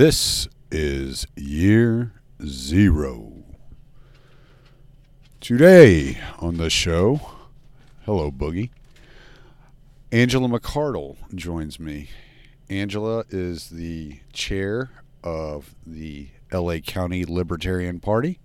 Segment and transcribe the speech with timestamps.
[0.00, 3.44] This is year zero.
[5.42, 7.20] Today on the show,
[8.06, 8.70] hello, Boogie.
[10.10, 12.08] Angela McArdle joins me.
[12.70, 14.88] Angela is the chair
[15.22, 18.38] of the LA County Libertarian Party,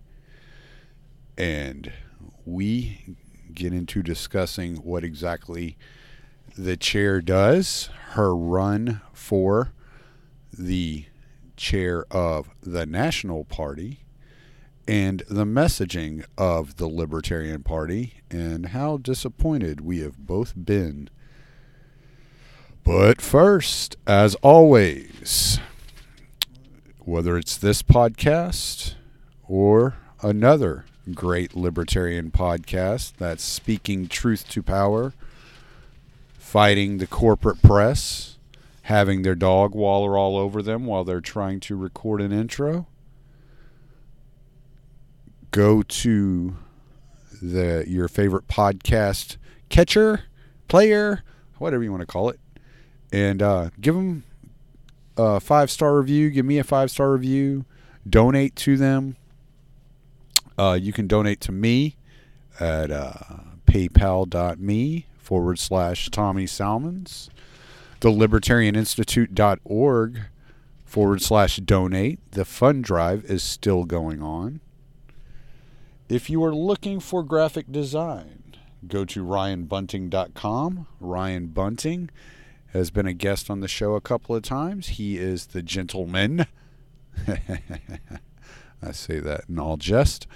[1.37, 1.93] and
[2.43, 3.15] we
[3.53, 5.77] get into discussing what exactly
[6.57, 9.71] the chair does, her run for
[10.51, 11.05] the
[11.55, 13.99] chair of the National Party,
[14.87, 21.09] and the messaging of the Libertarian Party, and how disappointed we have both been.
[22.83, 25.59] But first, as always,
[26.99, 28.93] whether it's this podcast
[29.47, 35.13] or another great libertarian podcast that's speaking truth to power,
[36.37, 38.34] fighting the corporate press,
[38.85, 42.85] having their dog waller all over them while they're trying to record an intro,
[45.49, 46.55] go to
[47.41, 49.37] the your favorite podcast
[49.69, 50.25] catcher,
[50.67, 51.23] player,
[51.57, 52.39] whatever you want to call it,
[53.11, 54.23] and uh, give them
[55.17, 56.29] a five star review.
[56.29, 57.65] Give me a five star review.
[58.07, 59.15] Donate to them.
[60.59, 61.95] Uh, you can donate to me
[62.59, 63.13] at uh,
[63.65, 67.31] paypal.me forward slash Tommy Salmons.
[68.05, 70.19] The libertarianinstitute.org
[70.85, 72.19] forward slash donate.
[72.33, 74.61] The fund drive is still going on.
[76.07, 78.57] If you are looking for graphic design,
[78.87, 80.85] go to ryanbunting.com.
[80.99, 82.11] Ryan Bunting
[82.73, 84.89] has been a guest on the show a couple of times.
[84.89, 86.45] He is the gentleman.
[87.27, 90.27] I say that in all jest.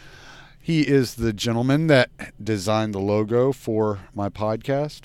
[0.60, 2.10] He is the gentleman that
[2.44, 5.02] designed the logo for my podcast.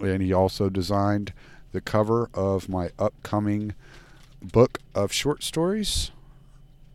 [0.00, 1.34] And he also designed
[1.74, 3.74] the cover of my upcoming
[4.40, 6.12] book of short stories.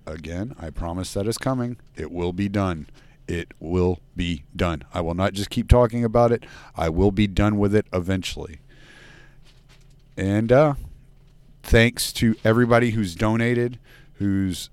[0.08, 1.76] Again, I promise that is coming.
[1.98, 2.88] It will be done.
[3.28, 4.84] It will be done.
[4.94, 6.46] I will not just keep talking about it.
[6.78, 8.62] I will be done with it eventually.
[10.16, 10.76] And uh,
[11.62, 13.80] thanks to everybody who's donated,
[14.14, 14.70] who's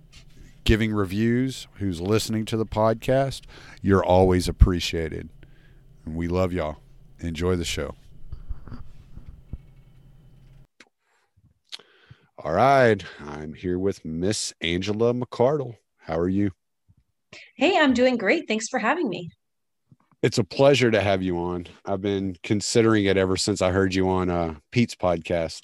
[0.62, 3.40] giving reviews, who's listening to the podcast.
[3.82, 5.30] You're always appreciated.
[6.04, 6.76] And we love y'all.
[7.18, 7.96] Enjoy the show.
[12.46, 13.04] All right.
[13.26, 15.78] I'm here with Miss Angela McArdle.
[15.98, 16.52] How are you?
[17.56, 18.46] Hey, I'm doing great.
[18.46, 19.30] Thanks for having me.
[20.22, 21.66] It's a pleasure to have you on.
[21.84, 25.62] I've been considering it ever since I heard you on uh, Pete's podcast.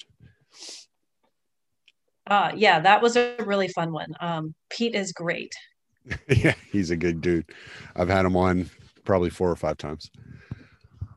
[2.27, 4.13] Uh, yeah, that was a really fun one.
[4.19, 5.55] Um, Pete is great.
[6.27, 7.45] yeah, he's a good dude.
[7.95, 8.69] I've had him on
[9.05, 10.11] probably four or five times.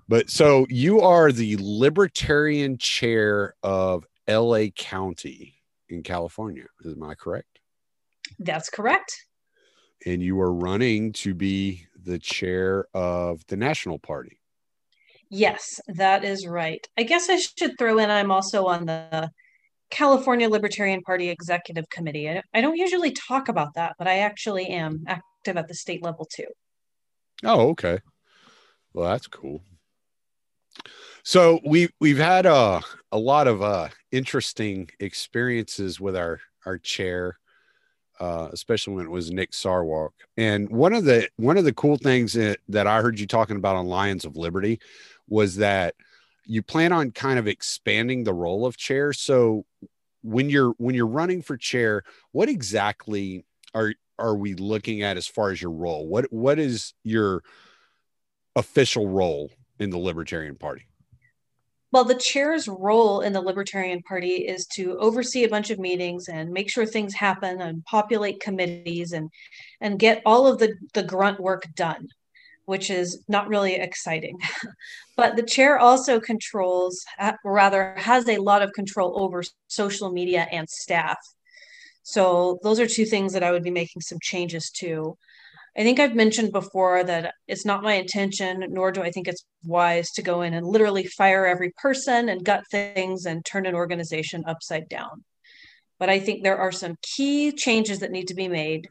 [0.06, 5.54] But so you are the libertarian chair of LA County
[5.88, 6.66] in California.
[6.84, 7.60] Am I correct?
[8.38, 9.14] That's correct.
[10.04, 14.38] And you are running to be the chair of the National Party.
[15.28, 16.86] Yes, that is right.
[16.96, 19.30] I guess I should throw in I'm also on the
[19.90, 22.28] California Libertarian Party Executive Committee.
[22.28, 26.02] I, I don't usually talk about that, but I actually am active at the state
[26.02, 26.46] level too.
[27.44, 28.00] Oh, okay.
[28.92, 29.62] Well, that's cool.
[31.22, 37.38] So we we've had a a lot of uh, interesting experiences with our our chair,
[38.18, 40.10] uh, especially when it was Nick Sarwark.
[40.36, 43.56] And one of the one of the cool things that, that I heard you talking
[43.56, 44.80] about on Lions of Liberty
[45.28, 45.94] was that
[46.44, 49.12] you plan on kind of expanding the role of chair.
[49.12, 49.66] So
[50.22, 52.02] when you're when you're running for chair,
[52.32, 56.06] what exactly are are we looking at as far as your role?
[56.06, 57.42] What what is your
[58.54, 60.86] official role in the Libertarian Party?
[61.96, 66.28] Well, the chair's role in the Libertarian Party is to oversee a bunch of meetings
[66.28, 69.30] and make sure things happen and populate committees and
[69.80, 72.08] and get all of the, the grunt work done,
[72.66, 74.38] which is not really exciting.
[75.16, 80.46] but the chair also controls, or rather, has a lot of control over social media
[80.52, 81.16] and staff.
[82.02, 85.16] So those are two things that I would be making some changes to.
[85.78, 89.44] I think I've mentioned before that it's not my intention, nor do I think it's
[89.62, 93.74] wise to go in and literally fire every person and gut things and turn an
[93.74, 95.24] organization upside down.
[95.98, 98.88] But I think there are some key changes that need to be made.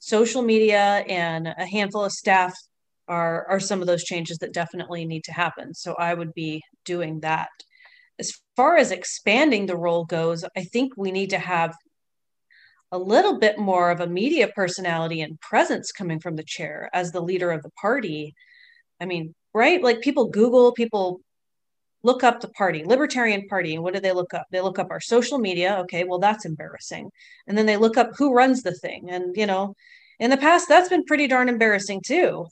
[0.00, 2.54] Social media and a handful of staff
[3.08, 5.74] are are some of those changes that definitely need to happen.
[5.74, 7.48] So I would be doing that.
[8.18, 11.74] As far as expanding the role goes, I think we need to have
[12.92, 17.12] a little bit more of a media personality and presence coming from the chair as
[17.12, 18.34] the leader of the party.
[19.00, 19.82] I mean, right?
[19.82, 21.20] Like people Google, people
[22.02, 24.46] look up the party, Libertarian Party, and what do they look up?
[24.50, 25.78] They look up our social media.
[25.80, 27.10] Okay, well, that's embarrassing.
[27.46, 29.10] And then they look up who runs the thing.
[29.10, 29.74] And, you know,
[30.20, 32.46] in the past, that's been pretty darn embarrassing too.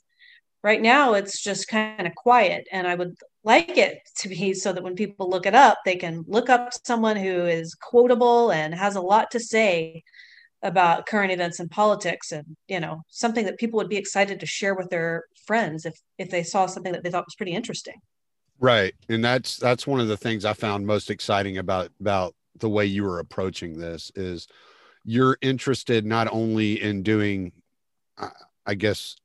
[0.61, 2.67] Right now, it's just kind of quiet.
[2.71, 5.95] And I would like it to be so that when people look it up, they
[5.95, 10.03] can look up someone who is quotable and has a lot to say
[10.65, 14.45] about current events and politics and you know something that people would be excited to
[14.45, 17.95] share with their friends if if they saw something that they thought was pretty interesting.
[18.59, 18.95] Right.
[19.09, 22.85] And that's that's one of the things i found most exciting about about the way
[22.85, 24.47] you were approaching this is
[25.03, 27.51] you're interested not only in doing
[28.17, 28.29] uh,
[28.65, 29.17] i guess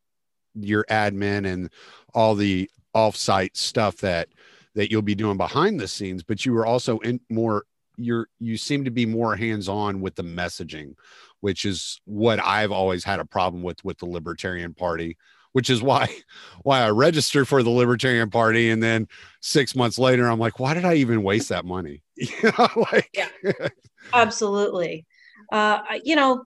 [0.54, 1.70] your admin and
[2.12, 4.28] all the offsite stuff that
[4.74, 7.64] that you'll be doing behind the scenes but you were also in more
[7.96, 10.94] you're you seem to be more hands on with the messaging
[11.40, 15.16] which is what I've always had a problem with with the Libertarian Party,
[15.52, 16.08] which is why
[16.62, 19.08] why I registered for the Libertarian Party, and then
[19.40, 22.02] six months later, I'm like, why did I even waste that money?
[22.16, 23.28] you know, like yeah,
[24.12, 25.06] absolutely.
[25.50, 26.44] Uh, you know,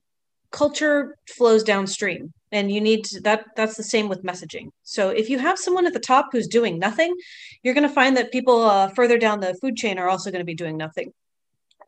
[0.54, 5.28] culture flows downstream and you need to, that that's the same with messaging so if
[5.28, 7.12] you have someone at the top who's doing nothing
[7.64, 10.40] you're going to find that people uh, further down the food chain are also going
[10.40, 11.12] to be doing nothing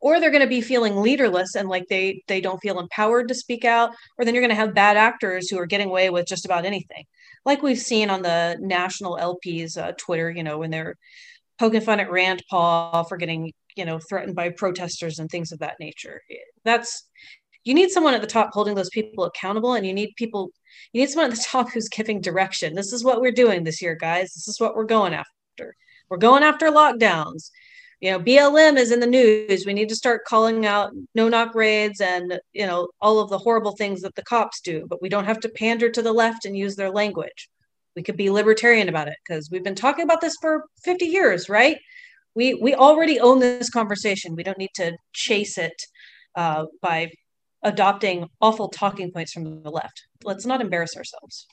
[0.01, 3.35] or they're going to be feeling leaderless and like they they don't feel empowered to
[3.35, 6.27] speak out or then you're going to have bad actors who are getting away with
[6.27, 7.03] just about anything.
[7.45, 10.95] Like we've seen on the national lp's uh, twitter you know when they're
[11.59, 15.59] poking fun at rand paul for getting you know threatened by protesters and things of
[15.59, 16.21] that nature.
[16.65, 17.07] That's
[17.63, 20.51] you need someone at the top holding those people accountable and you need people
[20.93, 22.75] you need someone at the top who's giving direction.
[22.75, 24.33] This is what we're doing this year guys.
[24.33, 25.75] This is what we're going after.
[26.09, 27.51] We're going after lockdowns
[27.99, 29.65] you know blm is in the news.
[29.65, 33.37] We need to start calling out no knock raids and you know all of the
[33.37, 36.45] horrible things that the cops do but we don't have to pander to the left
[36.45, 37.49] and use their language.
[37.95, 41.49] We could be libertarian about it because we've been talking about this for 50 years
[41.49, 41.77] right?
[42.35, 44.35] We we already own this conversation.
[44.35, 45.81] We don't need to chase it
[46.35, 47.11] uh, by
[47.63, 50.03] adopting awful talking points from the left.
[50.23, 51.47] Let's not embarrass ourselves.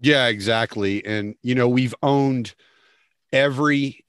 [0.00, 1.04] Yeah exactly.
[1.04, 2.54] And you know we've owned
[3.32, 4.01] every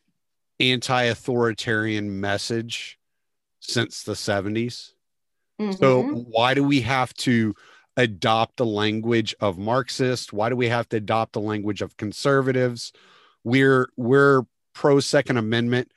[0.71, 2.99] anti-authoritarian message
[3.59, 4.91] since the 70s.
[5.59, 5.71] Mm-hmm.
[5.73, 7.53] So why do we have to
[7.95, 10.33] adopt the language of Marxists?
[10.33, 12.91] Why do we have to adopt the language of conservatives?
[13.43, 14.43] We're we're
[14.73, 15.91] pro Second Amendment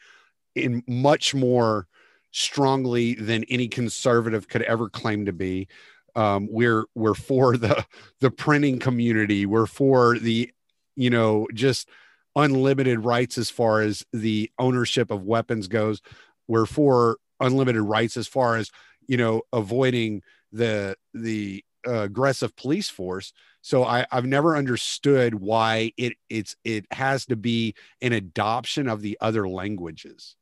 [0.55, 1.87] in much more
[2.33, 5.69] strongly than any conservative could ever claim to be.
[6.15, 7.85] Um, we're we're for the
[8.21, 9.47] the printing community.
[9.47, 10.51] We're for the
[10.97, 11.89] you know just
[12.37, 16.03] unlimited rights as far as the ownership of weapons goes.
[16.47, 18.71] We're for unlimited rights as far as
[19.09, 20.23] you know avoiding
[20.53, 23.33] the the uh, aggressive police force.
[23.63, 29.03] So I, I've never understood why it it's it has to be an adoption of
[29.03, 30.37] the other languages.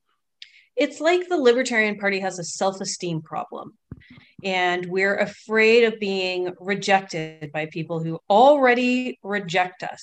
[0.77, 3.79] It's like the Libertarian Party has a self-esteem problem.
[4.43, 10.01] And we're afraid of being rejected by people who already reject us.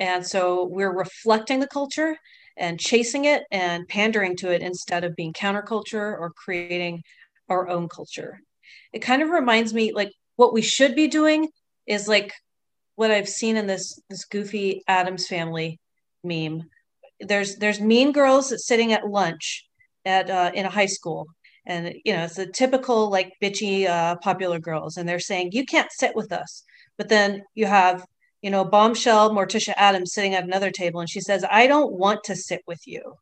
[0.00, 2.16] And so we're reflecting the culture
[2.56, 7.02] and chasing it and pandering to it instead of being counterculture or creating
[7.48, 8.40] our own culture.
[8.92, 11.48] It kind of reminds me like what we should be doing
[11.86, 12.32] is like
[12.96, 15.78] what I've seen in this this goofy Addams family
[16.24, 16.62] meme.
[17.20, 19.66] There's there's mean girls sitting at lunch
[20.04, 21.26] at uh, in a high school
[21.66, 25.64] and you know it's a typical like bitchy uh, popular girls and they're saying you
[25.64, 26.62] can't sit with us
[26.96, 28.04] but then you have
[28.42, 32.24] you know, bombshell Morticia Addams sitting at another table and she says, I don't want
[32.24, 33.16] to sit with you.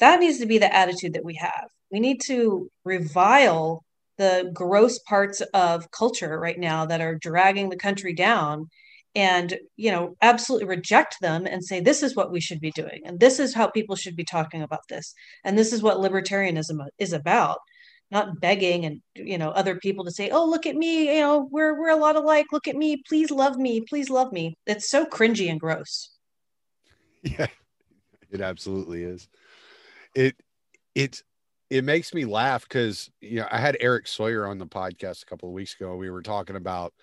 [0.00, 1.68] That needs to be the attitude that we have.
[1.90, 3.82] We need to revile
[4.18, 8.68] the gross parts of culture right now that are dragging the country down
[9.14, 13.00] and you know absolutely reject them and say this is what we should be doing
[13.04, 16.78] and this is how people should be talking about this and this is what libertarianism
[16.98, 17.58] is about
[18.10, 21.46] not begging and you know other people to say oh look at me you know
[21.50, 22.46] we're we're a lot alike.
[22.52, 23.02] Look at me.
[23.08, 23.82] Please love me.
[23.82, 24.56] Please love me.
[24.66, 26.10] It's so cringy and gross.
[27.22, 27.48] Yeah.
[28.30, 29.28] It absolutely is.
[30.14, 30.36] It
[30.94, 31.22] it
[31.70, 35.26] it makes me laugh because you know i had eric sawyer on the podcast a
[35.26, 35.96] couple of weeks ago.
[35.96, 36.94] We were talking about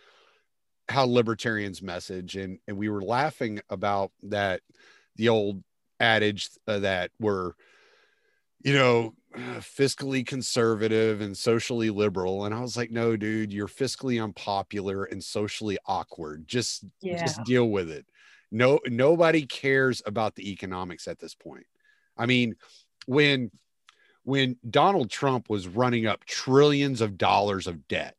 [0.87, 4.61] how libertarians message and and we were laughing about that
[5.15, 5.63] the old
[5.99, 7.53] adage uh, that we're
[8.63, 12.45] you know fiscally conservative and socially liberal.
[12.45, 16.47] And I was like, no, dude, you're fiscally unpopular and socially awkward.
[16.47, 17.23] Just, Yeah.
[17.25, 18.05] just deal with it.
[18.51, 21.65] No, nobody cares about the economics at this point.
[22.17, 22.55] I mean,
[23.05, 23.51] when
[24.23, 28.15] when Donald Trump was running up trillions of dollars of debt,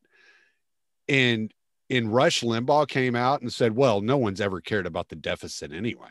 [1.08, 1.52] and
[1.88, 5.72] and Rush Limbaugh came out and said, "Well, no one's ever cared about the deficit
[5.72, 6.10] anyway."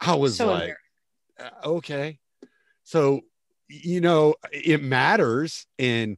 [0.00, 0.76] I was So like,
[1.38, 2.18] uh, okay,
[2.84, 3.22] so
[3.70, 6.16] you know, it matters, and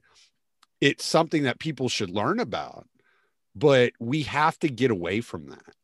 [0.81, 2.87] it's something that people should learn about,
[3.55, 5.75] but we have to get away from that.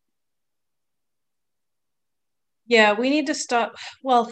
[2.66, 3.76] Yeah, we need to stop.
[4.02, 4.30] Well,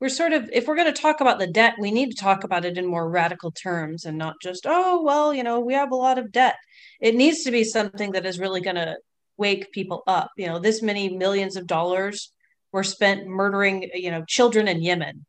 [0.00, 2.44] we're sort of, if we're going to talk about the debt, we need to talk
[2.44, 5.90] about it in more radical terms and not just, oh, well, you know, we have
[5.90, 6.56] a lot of debt.
[7.00, 8.96] It needs to be something that is really going to
[9.36, 10.30] wake people up.
[10.36, 12.32] You know, this many millions of dollars
[12.72, 15.24] were spent murdering, you know, children in Yemen.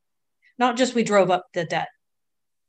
[0.59, 1.87] Not just we drove up the debt,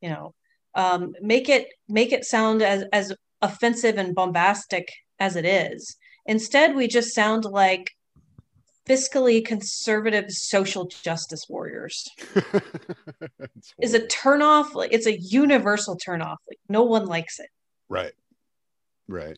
[0.01, 0.35] you know.
[0.75, 5.97] Um, make it make it sound as as offensive and bombastic as it is.
[6.27, 7.91] Instead, we just sound like
[8.89, 12.09] fiscally conservative social justice warriors
[13.81, 17.51] is a turnoff like it's a universal turnoff like no one likes it
[17.91, 18.13] Right.
[19.09, 19.37] Right.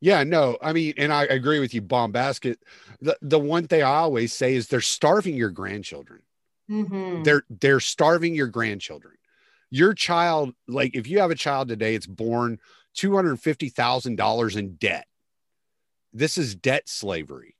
[0.00, 2.58] Yeah, no, I mean, and I agree with you, bomb basket.
[3.02, 6.22] The the one thing I always say is they're starving your grandchildren.
[6.70, 7.24] Mhm.
[7.24, 9.16] They're they're starving your grandchildren.
[9.70, 12.58] Your child, like if you have a child today, it's born
[12.94, 15.06] two hundred fifty thousand dollars in debt.
[16.12, 17.56] This is debt slavery.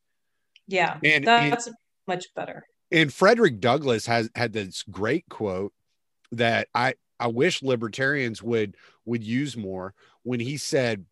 [0.67, 1.69] yeah And- that's
[2.07, 5.73] much better and Frederick Douglass has had this great quote
[6.33, 11.07] that I I wish libertarians would would use more when he said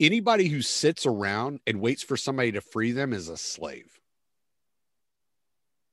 [0.00, 3.97] anybody who sits around and waits for somebody to free them is a slave.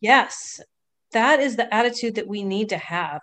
[0.02, 0.60] Yes
[1.12, 3.22] that is the attitude that we need to have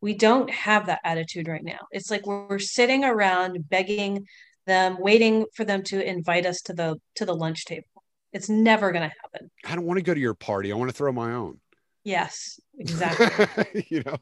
[0.00, 4.26] we don't have that attitude right now it's like we're, sitting around begging
[4.66, 7.86] them waiting for them to invite us to the to the lunch table
[8.32, 10.72] it's never going to happen I don't want to go to your party.
[10.72, 11.60] I want to throw my own.
[12.02, 14.16] yes exactly you know,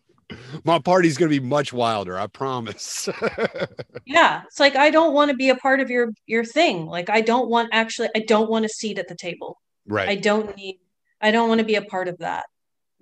[0.65, 3.09] my party's going to be much wilder, I promise.
[4.05, 7.09] yeah it's like i don't want to be a part of your your thing like
[7.11, 10.09] i don't want actually i don't want a seat at the table Right.
[10.09, 10.79] i don't need
[11.23, 12.45] i don't want to be a part of that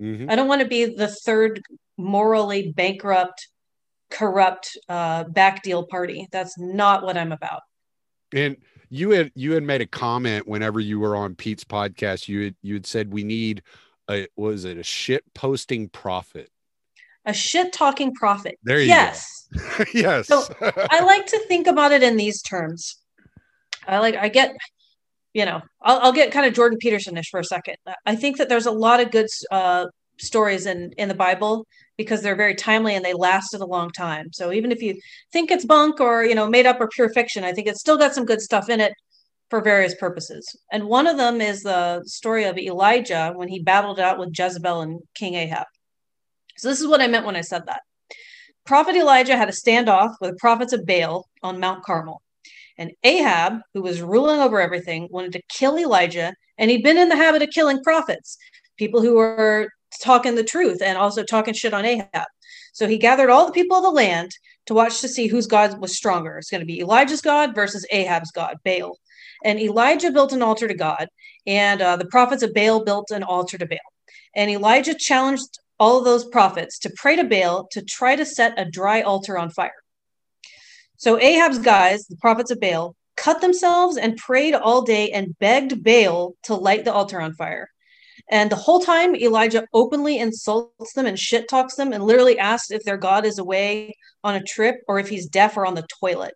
[0.01, 0.31] Mhm.
[0.31, 1.61] i don't want to be the third
[1.99, 3.49] morally bankrupt
[4.11, 7.63] corrupt uh back deal party that's not what i'm about
[8.33, 8.57] And
[8.89, 12.27] you had you had made a comment whenever you were on Pete's podcast.
[12.29, 13.63] You had you had said we need
[14.11, 16.49] a what was it a shit posting prophet?
[17.25, 18.95] a shit talking prophet There you go.
[18.95, 19.49] yes
[19.95, 20.27] yes.
[20.27, 20.43] So,
[20.91, 22.97] I like to think about it in these terms.
[23.87, 24.55] I like, I get,
[25.35, 27.77] you know, I'll, I'll get kind of Jordan Peterson-ish for a second.
[28.07, 29.87] I think that there's a lot of good uh,
[30.19, 34.29] stories in in the Bible because they're very timely and they lasted a long time.
[34.33, 34.99] So even if you
[35.33, 37.99] think it's bunk or you know made up or pure fiction, I think it's still
[37.99, 38.93] got some good stuff in it
[39.51, 40.45] for various purposes.
[40.73, 44.81] And one of them is the story of Elijah when he battled out with Jezebel
[44.81, 45.67] and King Ahab.
[46.57, 47.83] So this is what I meant when I said that.
[48.65, 52.23] Prophet Elijah had a standoff with the prophets of Baal on Mount Carmel.
[52.81, 57.11] And Ahab, who was ruling over everything, wanted to kill Elijah, and he'd been in
[57.11, 58.39] the habit of killing prophets,
[58.79, 59.69] people who were
[60.03, 62.27] talking the truth and also talking shit on Ahab.
[62.73, 64.31] So he gathered all the people of the land
[64.65, 66.39] to watch to see whose God was stronger.
[66.39, 68.97] It's going to be Elijah's God versus Ahab's God, Baal.
[69.45, 71.07] And Elijah built an altar to God,
[71.47, 73.79] and uh, the prophets of Baal built an altar to Baal.
[74.35, 78.59] And Elijah challenged all of those prophets to pray to Baal to try to set
[78.59, 79.75] a dry altar on fire.
[81.01, 85.83] So Ahab's guys, the prophets of Baal, cut themselves and prayed all day and begged
[85.83, 87.71] Baal to light the altar on fire.
[88.31, 92.71] And the whole time, Elijah openly insults them and shit talks them and literally asks
[92.71, 95.87] if their God is away on a trip or if he's deaf or on the
[96.03, 96.35] toilet.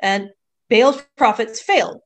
[0.00, 0.30] And
[0.70, 2.00] Baal's prophets failed.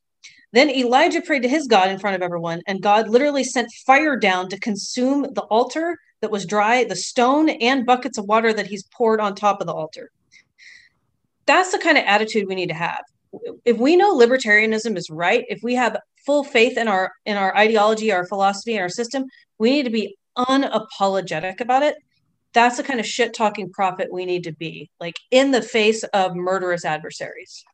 [0.53, 4.17] Then Elijah prayed to his God in front of everyone, and God literally sent fire
[4.17, 8.67] down to consume the altar that was dry, the stone, and buckets of water that
[8.67, 10.11] he's poured on top of the altar.
[11.47, 13.03] That's the kind of attitude we need to have.
[13.65, 17.57] If we know libertarianism is right, if we have full faith in our in our
[17.57, 19.25] ideology, our philosophy, and our system,
[19.59, 21.97] we need to be unapologetic about it.
[22.53, 26.05] That's the kind of shit talking prophet we need to be, like in the face
[26.05, 27.65] of murderous adversaries.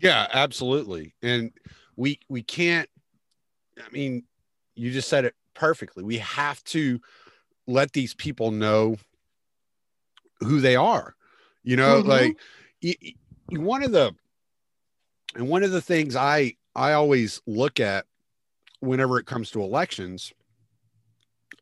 [0.00, 1.14] Yeah, absolutely.
[1.22, 1.50] And
[1.96, 2.88] we we can't
[3.84, 4.24] I mean,
[4.74, 6.04] you just said it perfectly.
[6.04, 7.00] We have to
[7.66, 8.96] let these people know
[10.40, 11.14] who they are.
[11.62, 12.06] You know, Mhm.
[12.06, 12.36] like
[13.50, 14.14] one of the
[15.34, 18.06] and one of the things I I always look at
[18.80, 20.32] whenever it comes to elections,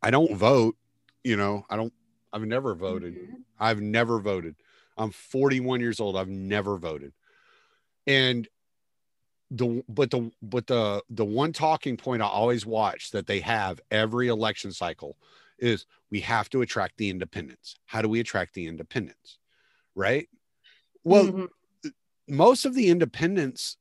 [0.02, 0.76] I don't vote,
[1.24, 1.92] you know, I don't
[2.32, 3.14] I've never voted.
[3.14, 3.44] Mhm.
[3.58, 4.56] I've never voted.
[4.98, 6.16] I'm 41 years old.
[6.16, 7.12] I've never voted.
[8.06, 8.48] And
[9.50, 13.80] the but the but the the one talking point I always watch that they have
[13.90, 15.16] every election cycle
[15.58, 17.76] is we have to attract the independents.
[17.86, 19.38] How do we attract the independents?
[19.96, 20.28] Right?
[21.02, 21.50] Well, Mhm.
[22.28, 23.78] most of the independents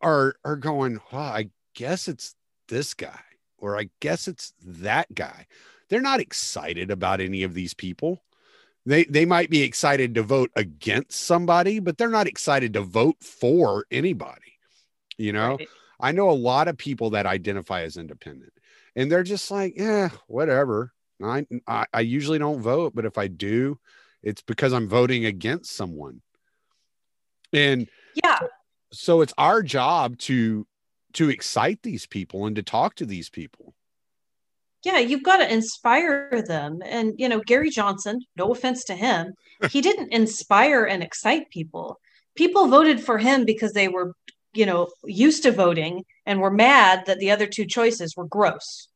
[0.00, 2.36] are are going, well, I guess it's
[2.68, 3.22] this guy
[3.58, 5.46] or I guess it's that guy.
[5.88, 8.22] They're not excited about any of these people.
[8.86, 13.22] They they might be excited to vote against somebody, but they're not excited to vote
[13.22, 14.58] for anybody.
[15.18, 15.68] You know, Right.
[16.00, 18.52] I know a lot of people that identify as independent
[18.96, 20.92] and they're just like, yeah, whatever.
[21.22, 23.78] I, I I usually don't vote, but if I do,
[24.22, 26.22] it's because I'm voting against someone.
[27.52, 27.88] And
[28.22, 28.40] Yeah.
[28.92, 30.66] so it's our job to
[31.14, 33.74] to excite these people and to talk to these people.
[34.84, 36.80] Yeah, you've got to inspire them.
[36.84, 39.34] And, you know, Gary Johnson, no offense to him,
[39.70, 41.98] he didn't inspire and excite people.
[42.36, 44.14] People voted for him because they were,
[44.54, 48.88] you know, used to voting and were mad that the other two choices were gross.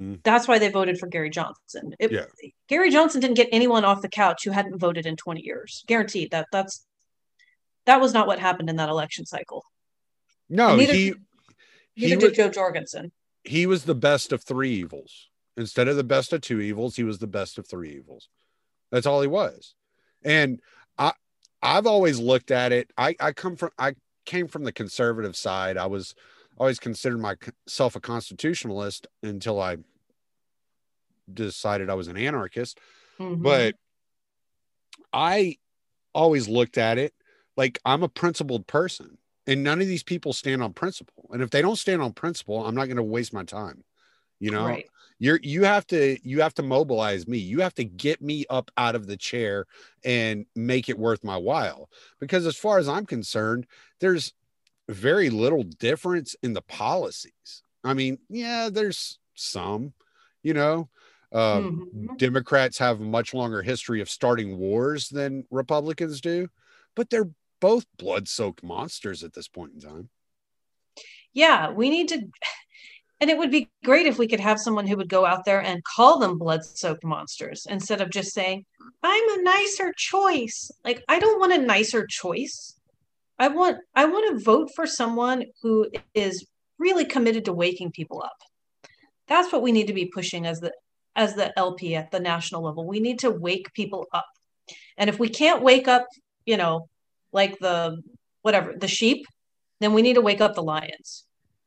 [0.00, 0.20] Mm.
[0.24, 1.94] That's why they voted for Gary Johnson.
[2.00, 2.24] It, Yeah.
[2.68, 5.84] Gary Johnson didn't get anyone off the couch who hadn't voted in 20 years.
[5.86, 6.84] Guaranteed that that's
[7.86, 9.64] that was not what happened in that election cycle.
[10.48, 11.20] No, And neither, he neither
[11.94, 13.12] he did was- Jo Jorgensen.
[13.44, 15.28] he was the best of three evils.
[15.56, 18.28] Instead of the best of two evils, he was the best of three evils.
[18.90, 19.74] That's all he was.
[20.24, 20.60] And
[20.98, 21.12] I
[21.62, 22.90] I've always looked at it.
[22.98, 23.94] I I come from I
[24.26, 25.76] came from the conservative side.
[25.76, 26.14] I was
[26.58, 29.78] always considered myself a constitutionalist until I
[31.32, 32.78] decided I was an anarchist.
[33.18, 33.42] Mhm.
[33.42, 33.76] But
[35.12, 35.58] I
[36.14, 37.14] always looked at it
[37.56, 41.28] like I'm a principled person and none of these people stand on principle.
[41.32, 43.84] And if they don't stand on principle, I'm not going to waste my time.
[44.40, 44.86] You know, right.
[45.18, 47.38] you're you have to you have to mobilize me.
[47.38, 49.66] You have to get me up out of the chair
[50.04, 51.88] and make it worth my while.
[52.20, 53.66] Because as far as I'm concerned,
[54.00, 54.34] there's
[54.88, 57.62] very little difference in the policies.
[57.84, 59.94] I mean, yeah, there's some,
[60.42, 60.88] you know,
[61.32, 62.16] um, Mhm.
[62.18, 66.48] Democrats have a much longer history of starting wars than Republicans do,
[66.94, 70.10] but they're both blood soaked monsters at this point in time.
[71.32, 72.28] Yeah, we need to
[73.20, 75.62] and it would be great if we could have someone who would go out there
[75.62, 78.64] and call them blood-soaked monsters instead of just saying,
[79.02, 82.73] "I'm a nicer choice." Like I don't want a nicer choice.
[83.38, 86.46] I want I want to vote for someone who is
[86.78, 88.36] really committed to waking people up.
[89.26, 90.72] That's what we need to be pushing as the
[91.16, 92.86] as the LP at the national level.
[92.86, 94.26] We need to wake people up.
[94.96, 96.06] And if we can't wake up,
[96.44, 96.88] you know,
[97.32, 98.02] like the
[98.42, 99.26] whatever, the sheep,
[99.80, 101.24] then we need to wake up the lions.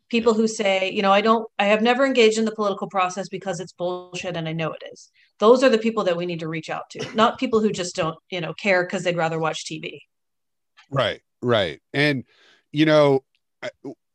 [0.10, 3.28] People who say, you know, I don't, I have never engaged in the political process
[3.28, 5.12] because it's bullshit and I know it is.
[5.40, 7.96] Those are the people that we need to reach out to, not people who just
[7.96, 10.00] don't, you know, care because they'd rather watch TV.
[10.90, 11.82] Right, right.
[11.94, 12.24] And,
[12.72, 13.24] you know,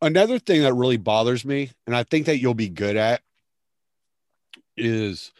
[0.01, 3.23] another thing that really bothers me, and I think that you'll be good at,
[4.77, 5.33] is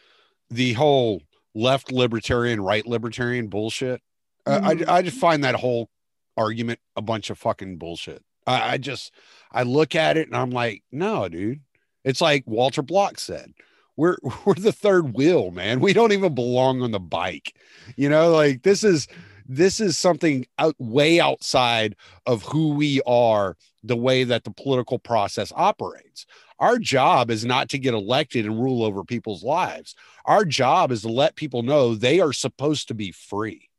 [0.49, 1.21] the whole
[1.55, 4.01] left libertarian, right libertarian bullshit.
[4.47, 4.87] Mhm.
[4.87, 5.89] I, I just find that whole
[6.37, 8.23] argument a bunch of fucking bullshit.
[8.45, 9.11] I, I just,
[9.51, 11.61] I look at it and I'm like, no, dude.
[12.03, 13.53] It's like Walter Block said.
[13.95, 15.79] We're we're the third wheel, man.
[15.79, 17.55] We don't even belong on the bike.
[17.95, 19.07] You know, like this is
[19.45, 24.99] this is something out way outside of who we are, the way that the political
[24.99, 26.25] process operates.
[26.59, 29.95] Our job is not to get elected and rule over people's lives.
[30.25, 33.69] Our job is to let people know they are supposed to be free.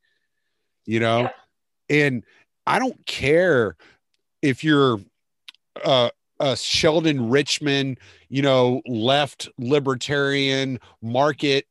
[0.85, 1.29] You know, Yeah.
[1.89, 2.23] and
[2.67, 3.75] I don't care
[4.41, 4.99] if you're
[5.83, 7.97] uh, a Sheldon Richman,
[8.29, 11.65] you know, left libertarian market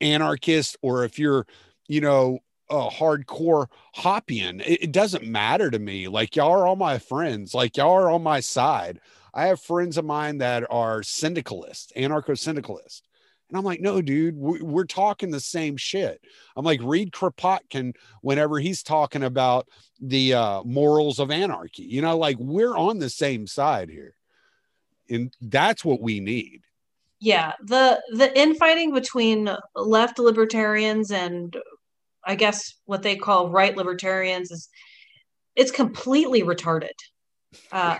[0.00, 1.46] anarchist, or if you're,
[1.88, 2.38] you know,
[2.70, 4.60] a hardcore Hoppian.
[4.60, 6.08] It, it doesn't matter to me.
[6.08, 7.54] Like y'all are all my friends.
[7.54, 9.00] Like y'all are on my side.
[9.32, 13.02] I have friends of mine that are syndicalists, anarcho syndicalists.
[13.48, 16.20] And I'm like, no, dude, we, we're talking the same shit.
[16.56, 19.68] I'm like, read Kropotkin whenever he's talking about
[20.00, 21.82] the uh, morals of anarchy.
[21.82, 24.14] You know, like we're on the same side here.
[25.10, 26.62] And that's what we need.
[27.20, 31.56] Yeah, the the infighting between left libertarians and
[32.26, 34.68] I guess what they call right libertarians is
[35.56, 36.96] it's completely retarded.
[37.70, 37.98] Uh,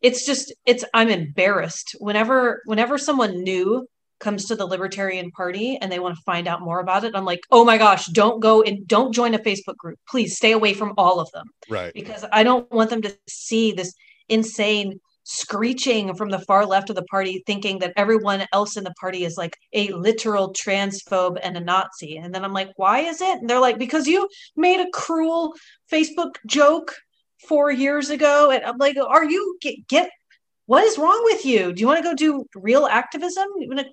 [0.00, 3.86] it's just it's I'm embarrassed whenever whenever someone new
[4.20, 7.12] comes to the Libertarian Party and they want to find out more about it.
[7.14, 9.98] I'm like, oh my gosh, don't go and don't join a Facebook group.
[10.08, 11.92] Please stay away from all of them Right.
[11.92, 13.92] because I don't want them to see this
[14.28, 18.94] insane screeching from the far left of the party, thinking that everyone else in the
[19.00, 22.18] party is like a literal transphobe and a Nazi.
[22.18, 23.38] And then I'm like, why is it?
[23.40, 25.54] And they're like, because you made a cruel
[25.90, 26.94] Facebook joke
[27.48, 28.50] four years ago.
[28.50, 30.10] And I'm like, are you get, get
[30.66, 31.72] what is wrong with you?
[31.72, 33.46] Do you want to go do real activism?
[33.58, 33.86] You wanna,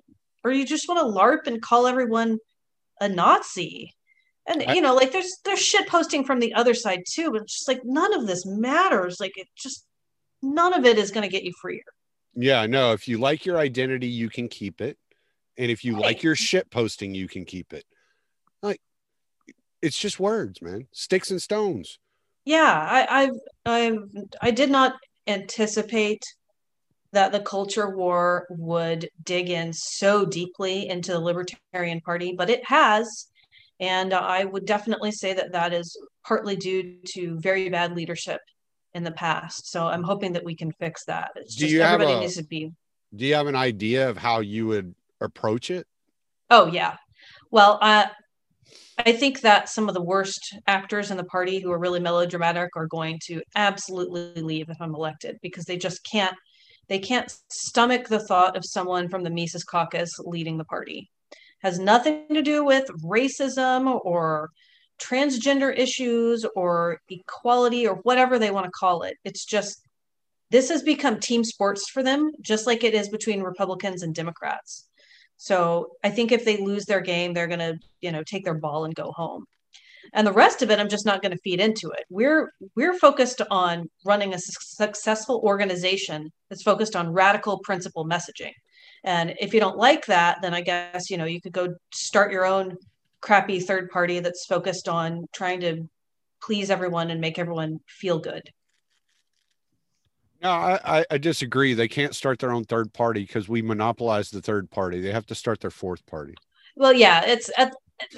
[0.44, 2.38] or you just want to LARP and call everyone
[3.00, 3.94] a Nazi?
[4.46, 7.42] And I- you know, like there's there's shit posting from the other side too, but
[7.42, 9.18] it's just like none of this matters.
[9.20, 9.86] Like it just
[10.42, 11.82] none of it is going to get you freer.
[12.34, 14.98] Yeah, no, if you like your identity, you can keep it.
[15.58, 17.84] And if you like your shit posting, you can keep it.
[18.62, 18.80] Like
[19.82, 20.88] it's just words, man.
[20.92, 21.98] Sticks and stones.
[22.44, 24.08] Yeah, I I've I've
[24.40, 24.94] I did not
[25.26, 26.22] anticipate
[27.12, 32.64] that the culture war would dig in so deeply into the Libertarian Party, but it
[32.66, 33.28] has.
[33.80, 38.40] And I would definitely say that that is partly due to very bad leadership
[38.94, 39.70] in the past.
[39.70, 41.30] So I'm hoping that we can fix that.
[41.36, 42.72] It's Do just you have everybody a- needs to be
[43.14, 45.86] Do you have an idea of how you would approach it?
[46.50, 46.96] Oh yeah.
[47.50, 48.06] Well, uh,
[48.98, 52.70] I think that some of the worst actors in the party who are really melodramatic
[52.76, 56.36] are going to absolutely leave if I'm elected because they just can't
[56.88, 61.08] they can't stomach the thought of someone from the Mises caucus leading the party.
[61.62, 64.50] Has nothing to do with racism or
[65.02, 69.16] transgender issues or equality or whatever they want to call it.
[69.24, 69.82] It's just
[70.50, 74.88] this has become team sports for them, just like it is between Republicans and Democrats.
[75.38, 78.54] So I think if they lose their game, they're going to, you know, take their
[78.54, 79.44] ball and go home.
[80.12, 82.04] And the rest of it, I'm just not going to feed into it.
[82.10, 88.52] We're we're focused on running a su- successful organization that's focused on radical principle messaging.
[89.04, 92.30] And if you don't like that, then I guess you know you could go start
[92.30, 92.76] your own
[93.22, 95.88] crappy third party that's focused on trying to
[96.42, 98.42] please everyone and make everyone feel good.
[100.42, 101.72] No, I, I, disagree.
[101.72, 105.00] They can't start their own third party because we monopolize the third party.
[105.00, 106.34] They have to start their fourth party.
[106.74, 107.48] Well, yeah, it's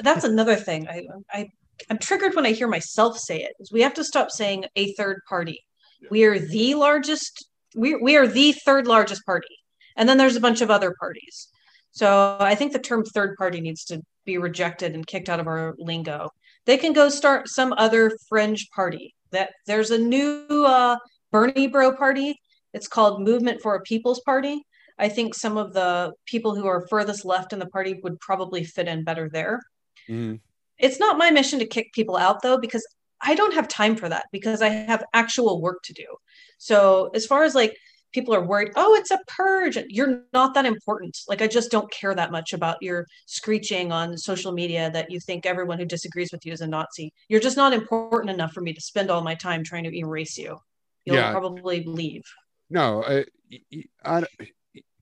[0.03, 0.88] that's another thing.
[0.88, 1.49] I, I
[1.90, 3.53] I'm triggered when I hear myself say it.
[3.61, 5.61] Is we have to stop saying a third party.
[6.11, 7.47] We are the largest.
[7.77, 9.59] We we are the third largest party,
[9.95, 11.49] and then there's a bunch of other parties.
[11.90, 15.47] So I think the term third party needs to be rejected and kicked out of
[15.47, 16.31] our lingo.
[16.67, 19.15] They can go start some other fringe party.
[19.31, 20.97] That there's a new uh,
[21.33, 22.41] Bernie Bro party.
[22.73, 24.63] It's called Movement for a People's Party.
[24.99, 28.65] I think some of the people who are furthest left in the party would probably
[28.65, 29.61] fit in better there.
[30.09, 30.41] Mhm.
[30.79, 32.87] It's not my mission to kick people out though, because
[33.21, 36.07] I don't have time for that because I have actual work to do.
[36.59, 37.77] So as far as like
[38.14, 41.18] people are worried, oh, it's a purge, you're not that important.
[41.29, 45.20] Like I just don't care that much about your screeching on social media that you
[45.20, 47.12] think everyone who disagrees with you is a Nazi.
[47.29, 50.38] You're just not important enough for me to spend all my time trying to erase
[50.38, 50.57] you.
[51.05, 51.33] You'll Yeah.
[51.33, 52.22] probably leave.
[52.70, 54.24] No, uh, y- I,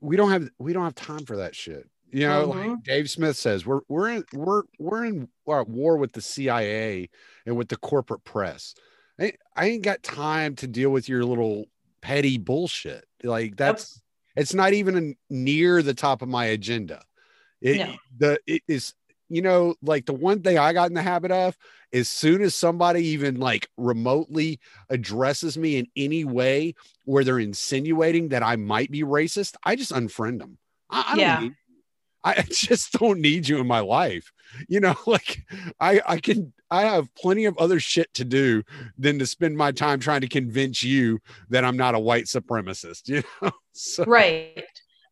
[0.00, 1.88] we don't have we don't have time for that shit.
[2.10, 2.84] You know, like Mhm.
[2.84, 7.08] Dave Smith says, we're we're in we're we're in uh, war with the CIA
[7.46, 8.74] and with the corporate press.
[9.20, 11.66] I, I ain't got time to deal with your little
[12.02, 13.04] petty bullshit.
[13.22, 14.00] Like that's
[14.36, 17.02] it's not even near the top of my agenda.
[17.60, 17.94] It, No.
[18.18, 18.94] The it is
[19.28, 21.56] you know like the one thing I got in the habit of
[21.92, 24.60] as soon as somebody even like remotely
[24.90, 29.92] addresses me in any way where they're insinuating that I might be racist, I just
[29.92, 30.58] unfriend them.
[30.90, 31.40] I, I don't Yeah.
[31.40, 31.52] need
[32.24, 34.32] I just don't need you in my life.
[34.68, 35.44] You know, like
[35.80, 38.62] I I can I have plenty of other shit to do
[38.96, 43.08] than to spend my time trying to convince you that I'm not a white supremacist,
[43.08, 43.50] you know?
[43.72, 44.64] So right.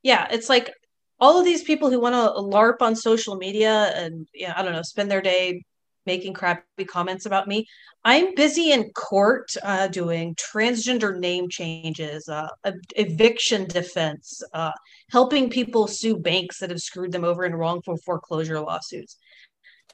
[0.02, 0.72] Yeah it's like
[1.20, 4.72] all of these people who want to larp on social media and yeah i don't
[4.72, 5.62] know spend their day
[6.06, 7.66] making crappy comments about me.
[8.06, 14.72] I'm busy in court uh, doing transgender name changes uh, ev- eviction defense uh,
[15.10, 19.18] helping people sue banks that have screwed them over in wrongful foreclosure lawsuits.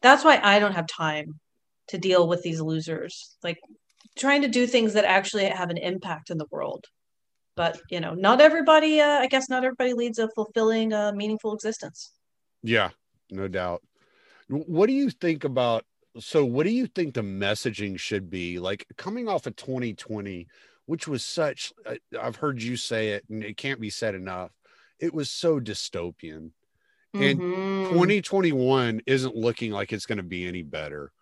[0.01, 1.41] That's why i don't have time
[1.89, 3.59] to deal with these losers like
[4.17, 6.85] trying to do things that actually have an impact in the world.
[7.57, 11.55] But you know not everybody uh, i guess not everybody leads a fulfilling uh, meaningful
[11.55, 12.13] existence.
[12.63, 12.91] Yeah,
[13.31, 13.83] no doubt.
[14.49, 15.85] What do you think about
[16.19, 18.59] so what do you think the messaging should be?
[18.59, 20.49] Like coming off of 2020
[20.87, 24.53] which was such I- i've heard you say it and it can't be said enough
[25.01, 26.53] it was so dystopian.
[27.19, 27.85] And Mhm.
[27.85, 31.13] 2021 isn't looking like it's going to be any better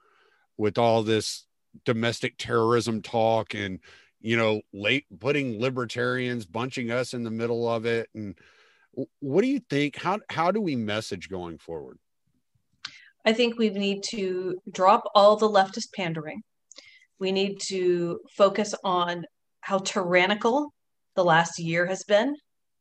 [0.57, 1.47] with all this
[1.85, 3.81] domestic terrorism talk and
[4.21, 8.09] you know late putting libertarians bunching us in the middle of it.
[8.15, 8.37] And
[9.21, 9.97] what do you think?
[9.97, 11.99] How how do we message going forward?
[13.25, 16.43] I think we need to drop all the leftist pandering.
[17.19, 19.25] We need to focus on
[19.61, 20.75] how tyrannical
[21.17, 22.35] the last year has been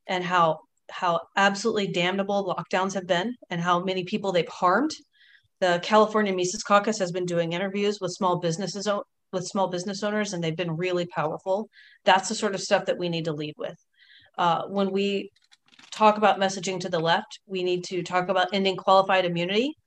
[0.08, 0.60] and how
[0.90, 4.92] how absolutely damnable lockdowns have been and how many people they've harmed.
[5.64, 8.86] The California Mises Caucus has been doing interviews with small businesses
[9.32, 11.70] with small business owners, and they've been really powerful.
[12.04, 13.78] That's the sort of stuff that we need to lead with.
[14.38, 15.32] Uh, when we
[15.90, 19.78] talk about messaging to the left, we need to talk about ending qualified immunity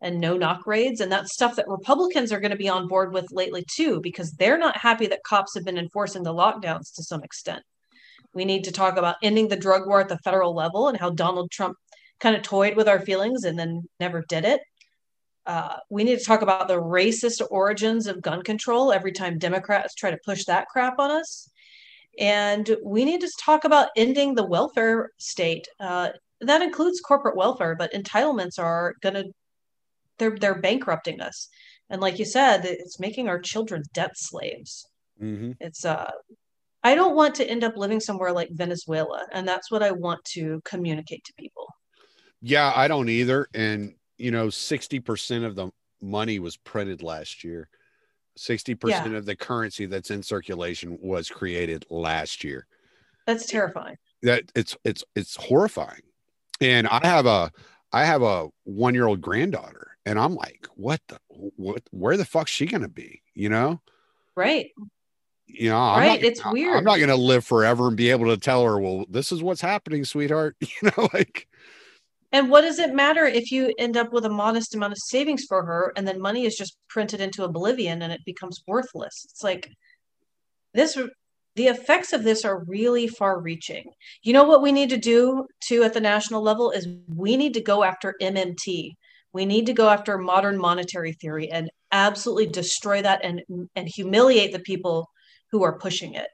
[0.00, 1.02] and no knock raids.
[1.02, 4.32] And that's stuff that Republicans are going to be on board with lately, too, because
[4.32, 7.62] they're not happy that cops have been enforcing the lockdowns to some extent.
[8.32, 11.10] We need to talk about ending the drug war at the federal level and how
[11.10, 11.76] Donald Trump
[12.18, 14.62] kind of toyed with our feelings and then never did it.
[15.48, 19.94] Uh, we need to talk about the racist origins of gun control every time Democrats
[19.94, 21.50] try to push that crap on us.
[22.18, 25.66] And we need to talk about ending the welfare state.
[25.80, 26.10] Uh,
[26.42, 29.24] that includes corporate welfare, but entitlements are going to
[30.18, 31.48] they're they're bankrupting us.
[31.88, 34.86] And like you said, it's making our children debt slaves.
[35.22, 35.52] Mm-hmm.
[35.60, 36.10] It's uh
[36.82, 40.24] I don't want to end up living somewhere like Venezuela, and that's what I want
[40.34, 41.66] to communicate to people.
[42.40, 43.48] Yeah, I don't either.
[43.54, 45.70] And you know, 60% of the
[46.02, 47.68] money was printed last year.
[48.36, 49.04] 60% yeah.
[49.06, 52.66] of the currency that's in circulation was created last year.
[53.26, 53.96] That's terrifying.
[54.22, 56.02] That it's it's it's horrifying.
[56.60, 57.52] And I have a
[57.92, 62.66] I have a 1-year-old granddaughter and I'm like, what the what where the fuck's she
[62.66, 63.80] going to be, you know?
[64.34, 64.70] Right
[65.48, 66.20] you know, I'm right?
[66.20, 66.76] Not, it's weird.
[66.76, 69.42] I'm not going to live forever and be able to tell her, well, this is
[69.42, 70.56] what's happening, sweetheart.
[70.82, 71.48] You know, like.
[72.32, 75.44] And what does it matter if you end up with a modest amount of savings
[75.48, 79.26] for her and then money is just printed into oblivion and it becomes worthless?
[79.30, 79.70] It's like
[80.74, 80.98] this,
[81.56, 83.84] the effects of this are really far reaching.
[84.22, 87.54] You know what we need to do too at the national level is we need
[87.54, 88.92] to go after MMT.
[89.32, 93.42] We need to go after modern monetary theory and absolutely destroy that and
[93.74, 95.08] and humiliate the people
[95.50, 96.30] who are pushing it.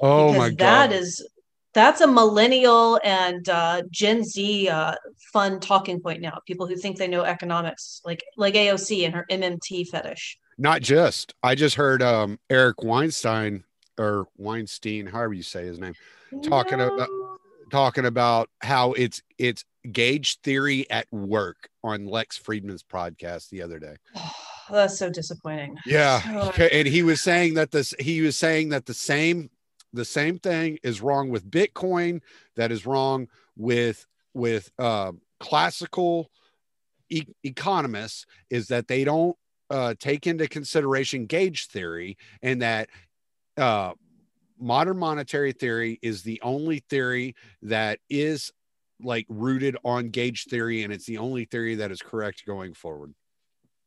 [0.00, 0.58] Oh my god.
[0.58, 1.24] That is
[1.72, 4.94] that's a millennial and uh, Gen Z uh,
[5.32, 6.38] fun talking point now.
[6.46, 10.38] People who think they know economics, like like AOC and her MMT fetish.
[10.58, 11.34] Not just.
[11.42, 13.64] I just heard um, Eric Weinstein
[13.98, 15.94] or Weinstein, however you say his name,
[16.42, 16.94] talking no.
[16.94, 17.08] about
[17.70, 23.78] talking about how it's it's gauge theory at work on Lex Fridman's podcast the other
[23.78, 23.96] day.
[24.70, 25.76] that's so disappointing.
[25.86, 26.64] Yeah, so...
[26.64, 29.50] and he was saying that this he was saying that the same
[29.92, 32.20] the same thing is wrong with Bitcoin.
[32.56, 36.30] That is wrong with with uh, classical
[37.08, 39.36] e- economists is that they don't
[39.70, 42.88] uh, take into consideration gauge theory and that
[43.56, 43.92] uh,
[44.58, 48.52] modern monetary theory is the only theory that is
[49.02, 53.14] like rooted on gauge theory and it's the only theory that is correct going forward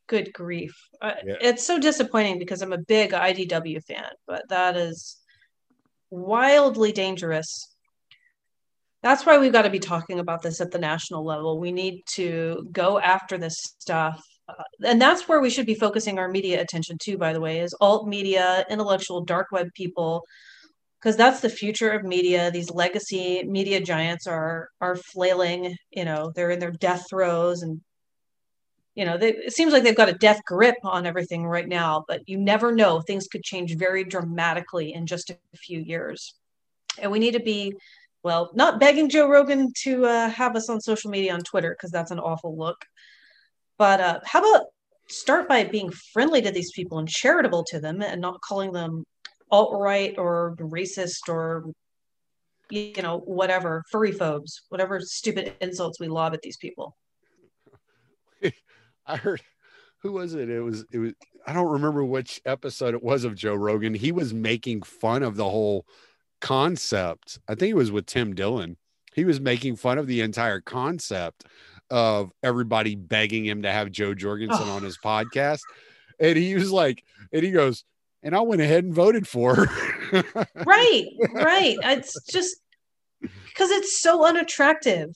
[0.07, 0.89] good grief.
[1.01, 1.35] Uh, yeah.
[1.41, 5.17] It's so disappointing because I'm a big IDW fan, but that is
[6.13, 7.75] wildly dangerous.
[9.01, 11.59] That's why we've got to be talking about this at the national level.
[11.59, 14.23] We need to go after this stuff.
[14.47, 17.59] Uh, and that's where we should be focusing our media attention too, by the way,
[17.59, 20.23] is alt media, intellectual dark web people,
[20.99, 22.51] because that's the future of media.
[22.51, 27.81] These legacy media giants are are flailing, you know, they're in their death throes and
[28.95, 32.05] you know, they, it seems like they've got a death grip on everything right now,
[32.07, 33.01] but you never know.
[33.01, 36.35] Things could change very dramatically in just a few years.
[36.99, 37.73] And we need to be,
[38.21, 41.91] well, not begging Joe Rogan to uh, have us on social media on Twitter, because
[41.91, 42.85] that's an awful look.
[43.79, 44.67] But uh, how about
[45.07, 49.03] start by being friendly to these people and charitable to them and not calling them
[49.51, 51.65] alt right or racist or
[52.69, 56.95] you know whatever furry phobes whatever stupid insults we lob at these people
[59.07, 59.41] I heard
[59.99, 60.49] who was it?
[60.49, 61.13] It was it was
[61.45, 63.93] I don't remember which episode it was of Joe Rogan.
[63.93, 65.85] He was making fun of the whole
[66.41, 67.39] concept.
[67.47, 68.77] I think it was with Tim Dillon.
[69.13, 71.45] He was making fun of the entire concept
[71.89, 74.71] of everybody begging him to have Jo Jorgensen oh.
[74.71, 75.61] on his podcast.
[76.19, 77.83] And he was like, and he goes,
[78.21, 80.23] and I went ahead and voted for her.
[80.65, 81.77] right, right.
[81.83, 82.57] It's just
[83.21, 85.09] because it's so unattractive.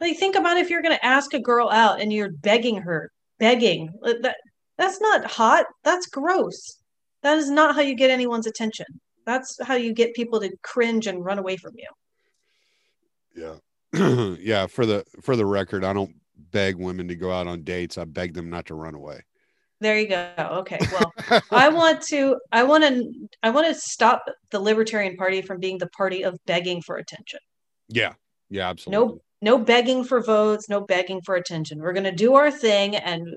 [0.00, 3.10] Like think about if you're going to ask a girl out and you're begging her,
[3.38, 3.90] begging.
[4.02, 4.36] That
[4.76, 5.66] that's not hot.
[5.84, 6.78] That's gross.
[7.22, 8.86] That is not how you get anyone's attention.
[9.24, 11.88] That's how you get people to cringe and run away from you.
[13.92, 14.36] Yeah.
[14.40, 17.98] yeah, for the for the record, I don't beg women to go out on dates.
[17.98, 19.22] I beg them not to run away.
[19.80, 20.32] There you go.
[20.38, 20.78] Okay.
[20.92, 25.58] Well, I want to I want to I want to stop the Libertarian Party from
[25.58, 27.40] being the party of begging for attention.
[27.88, 28.12] Yeah.
[28.48, 29.06] Yeah, absolutely.
[29.06, 31.80] No no begging for votes, no begging for attention.
[31.80, 33.36] We're going to do our thing and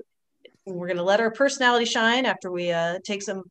[0.66, 3.42] we're going to let our personality shine after we uh, take some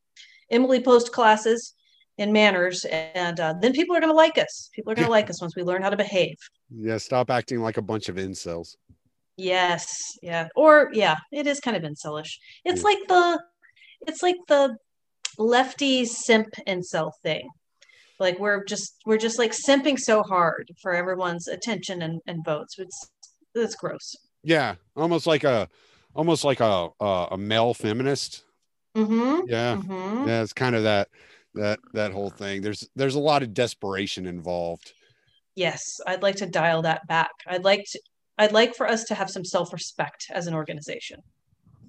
[0.49, 1.73] Emily Post classes
[2.17, 4.69] in manners, and uh, then people are going to like us.
[4.73, 6.35] People are going to like us once we learn how to behave.
[6.69, 8.75] Yeah, stop acting like a bunch of incels.
[9.37, 9.87] Yes,
[10.21, 12.31] yeah, or yeah, it is kind of incelish.
[12.65, 12.89] It's Yeah.
[12.89, 13.43] like the,
[14.01, 14.75] it's like the
[15.37, 17.47] lefty simp incel thing.
[18.19, 22.75] Like we're just we're just like simping so hard for everyone's attention and, and votes.
[22.77, 23.09] It's
[23.55, 24.15] it's gross.
[24.43, 25.67] Yeah, almost like a,
[26.15, 28.43] almost like a a, a male feminist.
[28.95, 29.47] Mm-hmm.
[29.47, 30.27] Yeah, Mm-hmm.
[30.27, 31.09] yeah, it's kind of that
[31.55, 32.61] that that whole thing.
[32.61, 34.93] There's there's a lot of desperation involved.
[35.55, 37.31] Yes, I'd like to dial that back.
[37.47, 37.99] I'd like to
[38.37, 41.19] I'd like for us to have some self-respect as an organization.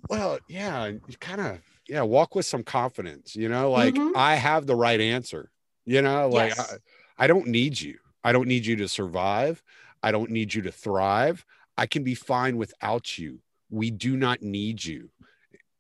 [0.09, 3.37] Well, yeah, you kind of yeah, walk with some confidence.
[3.37, 4.13] You know, like Mhm.
[4.15, 5.51] I have the right answer.
[5.91, 6.79] You know, like Yes.
[7.19, 7.99] I, I don't need you.
[8.23, 9.61] I don't need you to survive.
[10.05, 11.45] I don't need you to thrive.
[11.77, 13.41] I can be fine without you.
[13.71, 15.11] We do not need you.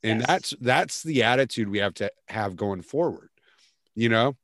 [0.02, 0.26] And Yes.
[0.26, 3.30] that's that's the attitude we have to have going forward.
[3.94, 4.36] You know,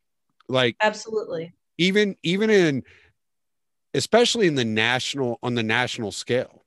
[0.49, 1.53] like Absolutely.
[1.79, 2.85] even even in
[3.93, 6.63] especially in the national on the national scale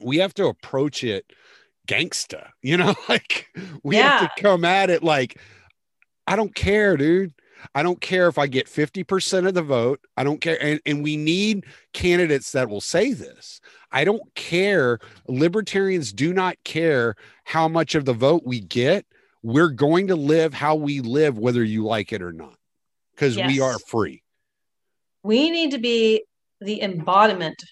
[0.00, 1.32] we have to approach it
[1.88, 3.48] gangsta you know like
[3.82, 5.40] we have to come at it like
[6.26, 7.32] i don't care dude
[7.74, 10.00] i don't care if i get 50% of the vote.
[10.16, 10.62] I don't care.
[10.62, 13.60] And, and we need candidates that will say this.
[13.90, 14.98] I don't care.
[15.26, 19.06] Libertarians do not care how much of the vote we get.
[19.42, 22.56] We're going to live how we live whether you like it or not
[23.14, 24.22] because we are free.
[25.22, 26.24] We need to be
[26.60, 27.62] the embodiment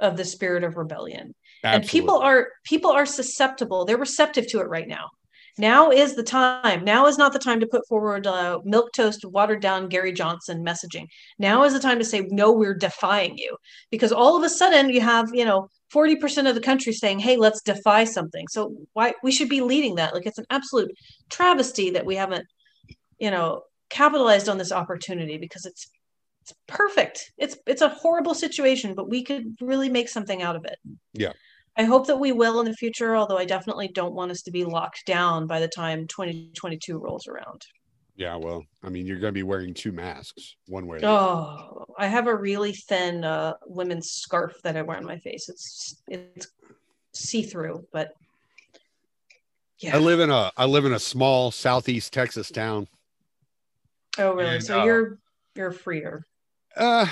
[0.00, 1.34] of the spirit of rebellion.
[1.64, 3.84] and people are people are susceptible.
[3.84, 5.10] They're receptive to it right now
[5.58, 6.84] now is the time.
[6.84, 10.64] Now is not the time to put forward uh, milk toast watered down gary johnson
[10.64, 11.06] messaging.
[11.38, 13.56] Now is the time to say no we're defying you.
[13.90, 17.36] Because all of a sudden you have you know 40% of the country saying hey
[17.36, 18.46] let's defy something.
[18.48, 20.14] So why we should be leading that.
[20.14, 20.92] Like it's an absolute
[21.28, 22.46] travesty that we haven't
[23.18, 25.90] you know capitalized on this opportunity because it's
[26.42, 27.32] it's perfect.
[27.36, 30.78] It's it's a horrible situation but we could really make something out of it.
[31.12, 31.32] Yeah.
[31.78, 34.50] I hope that we will in the future, although I definitely don't want us to
[34.50, 37.64] be locked down by the time 2022 rolls around.
[38.16, 41.06] yeah well i mean you're going to be wearing two masks one way or the
[41.06, 41.16] other.
[41.16, 45.48] Oh, I have a really thin uh, women's scarf that I wear on my face.
[45.48, 46.48] It's it's
[47.12, 48.12] see through, but
[49.80, 49.96] yeah.
[49.96, 52.88] i live in a i live in a small southeast texas town
[54.18, 54.56] oh, really?
[54.56, 55.18] and, so uh, you're
[55.54, 56.24] you're freer.
[56.76, 57.06] uh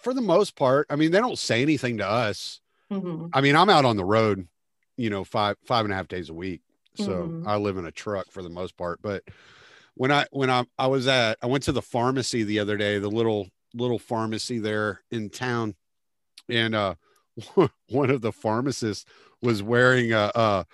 [0.00, 2.60] for the most part i mean they don't say anything to us
[3.00, 4.48] hmm I mean, I'm out on the road,
[4.96, 6.62] you know, five five and a half days a week.
[6.94, 7.46] So Mhm.
[7.46, 9.00] I live in a truck for the most part.
[9.02, 9.24] But
[9.94, 12.98] when I when I I was at I went to the pharmacy the other day,
[12.98, 15.74] the little little pharmacy there in town,
[16.48, 16.94] and uh
[17.88, 19.04] one of the pharmacists
[19.42, 20.66] was wearing a a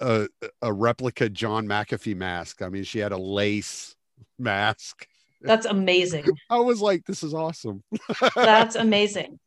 [0.00, 0.28] a,
[0.62, 2.62] a replica John McAfee mask.
[2.62, 3.96] I mean, she had a lace
[4.38, 5.06] mask.
[5.42, 6.26] That's amazing.
[6.50, 7.82] I was like, this is awesome.
[8.34, 9.38] That's amazing.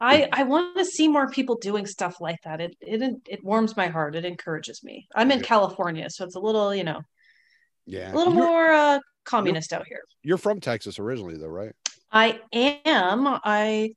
[0.00, 2.60] I I want to see more people doing stuff like that.
[2.60, 4.14] It it it warms my heart.
[4.14, 5.06] It encourages me.
[5.14, 5.44] I'm in Yeah.
[5.46, 7.00] California, so it's a little, you know,
[7.86, 8.12] Yeah.
[8.12, 10.02] a little you're, more uh, communist out here.
[10.22, 11.74] you're from Texas originally though, right?
[12.12, 13.26] I am.
[13.44, 13.94] I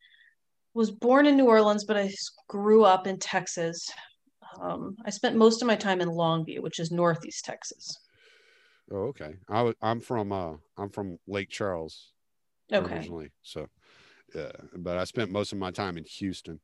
[0.74, 2.12] was born in New Orleans, but I
[2.48, 3.90] grew up in Texas.
[4.62, 7.98] Um, I spent most of my time in Longview, which is northeast Texas.
[8.92, 9.36] Oh, okay.
[9.50, 12.14] I I'm from uh I'm from Lake Charles
[12.72, 12.86] Okay.
[12.94, 13.32] originally.
[13.44, 13.70] So
[14.36, 16.60] yeah, but I spent most of my time in Houston.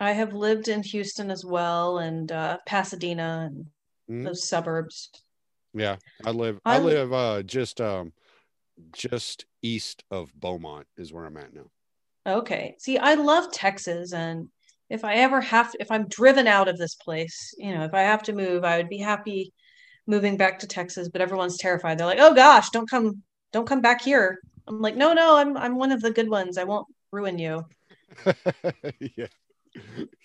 [0.00, 3.70] I have lived in Houston as well and uh, Pasadena and
[4.08, 4.24] Mhm.
[4.24, 5.10] those suburbs.
[5.72, 5.98] Yeah.
[6.24, 8.12] I live I I- live uh just um
[8.92, 11.70] just east of Beaumont is where I'm at now.
[12.26, 12.74] Okay.
[12.78, 14.50] See, I love Texas and
[14.88, 18.02] if I ever have if I'm driven out of this place, you know, if I
[18.02, 19.52] have to move, I would be happy
[20.06, 21.98] moving back to Texas, but everyone's terrified.
[21.98, 25.56] They're like, "Oh gosh, don't come don't come back here." I'm like, "No, no, I'm
[25.56, 26.58] I'm one of the good ones.
[26.58, 27.64] I won't ruin you."
[29.00, 29.26] yeah.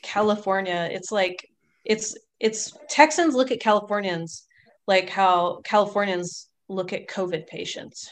[0.03, 1.47] California, it's like
[1.85, 4.45] it's it's Texans look at Californians
[4.87, 8.09] like how Californians look at COVID patients.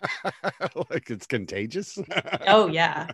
[0.90, 1.98] like it's contagious.
[2.46, 3.08] Oh yeah.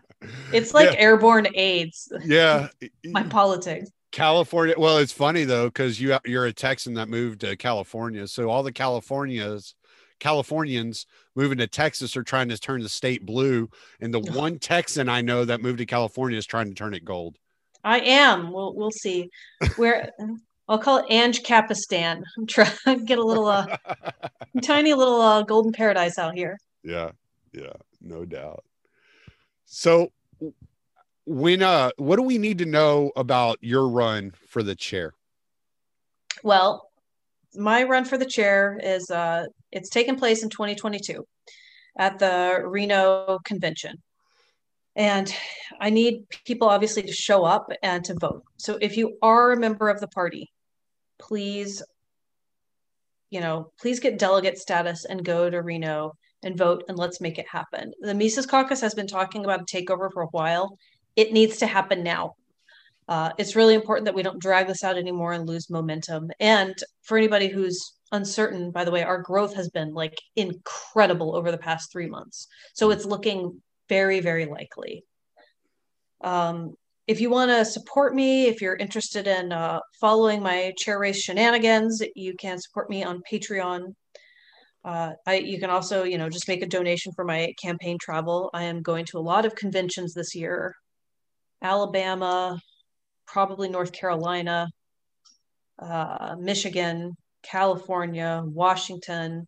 [0.52, 1.00] It's like Yeah.
[1.00, 2.68] airborne AIDS, yeah.
[3.06, 3.90] my politics.
[4.14, 4.76] California.
[4.78, 8.62] Well, it's funny though because you you're a Texan that moved to California, so all
[8.62, 9.74] the Californias,
[10.20, 13.68] Californians moving to Texas are trying to turn the state blue,
[14.00, 17.04] and the one Texan I know that moved to California is trying to turn it
[17.04, 17.38] gold.
[17.82, 18.52] I am.
[18.52, 19.30] We'll we'll see.
[19.76, 20.12] Where
[20.68, 22.22] I'll call it Ange Capistan.
[22.38, 23.76] I'm trying to get a little uh,
[24.62, 26.56] tiny little uh, golden paradise out here.
[26.84, 27.10] yeah,
[27.52, 28.64] yeah, no doubt.
[29.64, 30.12] So,
[31.26, 35.14] when uh, what do we need to know about your run for the chair?
[36.42, 36.90] Well,
[37.54, 41.26] my run for the chair is uh It's taking place in 2022
[41.98, 44.02] at the Reno convention.
[44.96, 45.34] And
[45.80, 48.44] I need people obviously to show up and to vote.
[48.58, 50.52] So if you are a member of the party,
[51.18, 51.82] please,
[53.30, 56.12] you know, please get delegate status and go to Reno
[56.44, 57.92] and vote and let's make it happen.
[58.00, 60.78] The Mises Caucus has been talking about a takeover for a while.
[61.16, 62.34] It needs to happen now.
[63.06, 66.30] Uh, it's really important that we don't drag this out anymore and lose momentum.
[66.40, 71.50] And for anybody who's uncertain, by the way, our growth has been like incredible over
[71.50, 72.48] the past three months.
[72.72, 75.04] So it's looking very, very likely.
[76.22, 76.74] Um,
[77.06, 81.20] if you want to support me, if you're interested in uh, following my chair race
[81.20, 83.94] shenanigans, you can support me on Patreon.
[84.82, 88.48] Uh, I, you can also, you know, just make a donation for my campaign travel.
[88.54, 90.74] I am going to a lot of conventions this year
[91.64, 92.60] Alabama,
[93.26, 94.68] probably North Carolina,
[95.78, 99.46] uh, Michigan, California, Washington,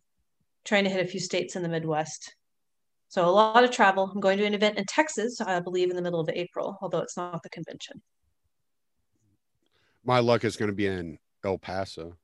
[0.65, 2.35] trying to hit a few states in the Midwest.
[3.09, 4.11] So a lot of travel.
[4.13, 6.99] I'm going to an event in Texas, I believe, in the middle of April, although
[6.99, 8.01] it's not the convention.
[10.03, 12.17] My luck is going to be in El Paso.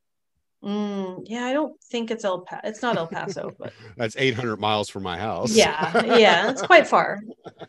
[0.63, 2.61] Mm, yeah, I don't think it's El Paso.
[2.63, 5.53] It's not El Paso, but That's 800 miles from my house.
[5.53, 7.19] yeah, yeah, it's quite far.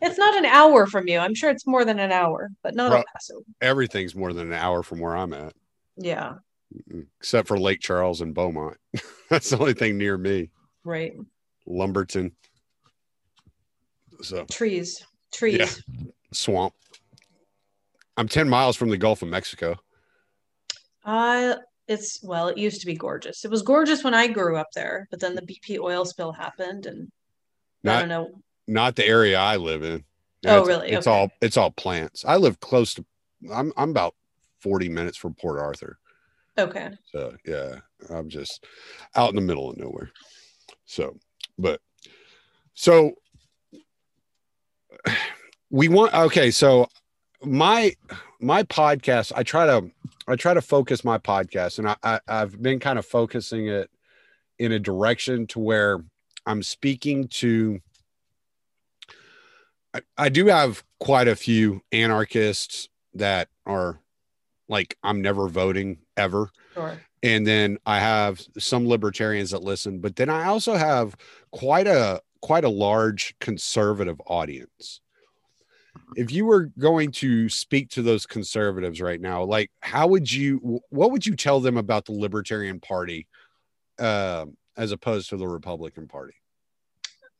[0.01, 1.19] It's not an hour from you.
[1.19, 3.43] I'm sure it's more than an hour, but not El Paso.
[3.61, 5.55] Everything's more than an hour from where I'm at,
[5.97, 6.35] Yeah,
[7.19, 8.77] except for Lake Charles and Beaumont.
[9.29, 10.51] That's the only thing near me.
[10.85, 11.15] right.
[11.67, 12.31] Lumberton.
[14.23, 15.59] So Trees, trees.
[15.59, 16.05] yeah.
[16.33, 16.75] swamp.
[18.17, 19.77] I'm 10 miles from the Gulf of Mexico.
[21.05, 21.57] Uh
[21.89, 23.45] it's well, it used to be gorgeous.
[23.45, 26.87] It was gorgeous when I grew up there, but then the BP oil spill happened
[26.87, 27.11] and
[27.85, 28.30] I Not don't know.
[28.66, 30.05] not the area I live in.
[30.47, 30.91] Oh, It's- really?
[30.91, 31.16] It's Okay.
[31.16, 32.24] all it's all plants.
[32.24, 33.05] I live close to
[33.53, 34.14] I'm I'm about
[34.61, 35.99] 40 minutes from Port Arthur.
[36.57, 36.91] Okay.
[37.12, 37.80] So yeah,
[38.11, 38.64] I'm just
[39.14, 40.11] out in the middle of nowhere.
[40.87, 41.18] So,
[41.59, 41.80] but
[42.74, 43.12] so
[45.70, 46.51] we want okay.
[46.51, 46.89] So
[47.43, 47.95] my
[48.41, 49.91] my podcast, I try to
[50.27, 53.91] I try to focus my podcast, and I, I I've been kind of focusing it
[54.59, 56.05] in a direction to where
[56.47, 57.81] I'm speaking to.
[59.93, 64.01] I, I do have quite a few anarchists that are
[64.68, 66.99] like I'm never voting ever Sure.
[67.22, 71.16] and then I have some libertarians that listen, but then I also have
[71.53, 75.01] quite a quite a large conservative audience.
[76.17, 80.81] If you were going to speak to those conservatives right now, like how would you
[80.91, 83.27] what would you tell them about the Libertarian Party
[83.99, 86.35] um as opposed to the Republican Party?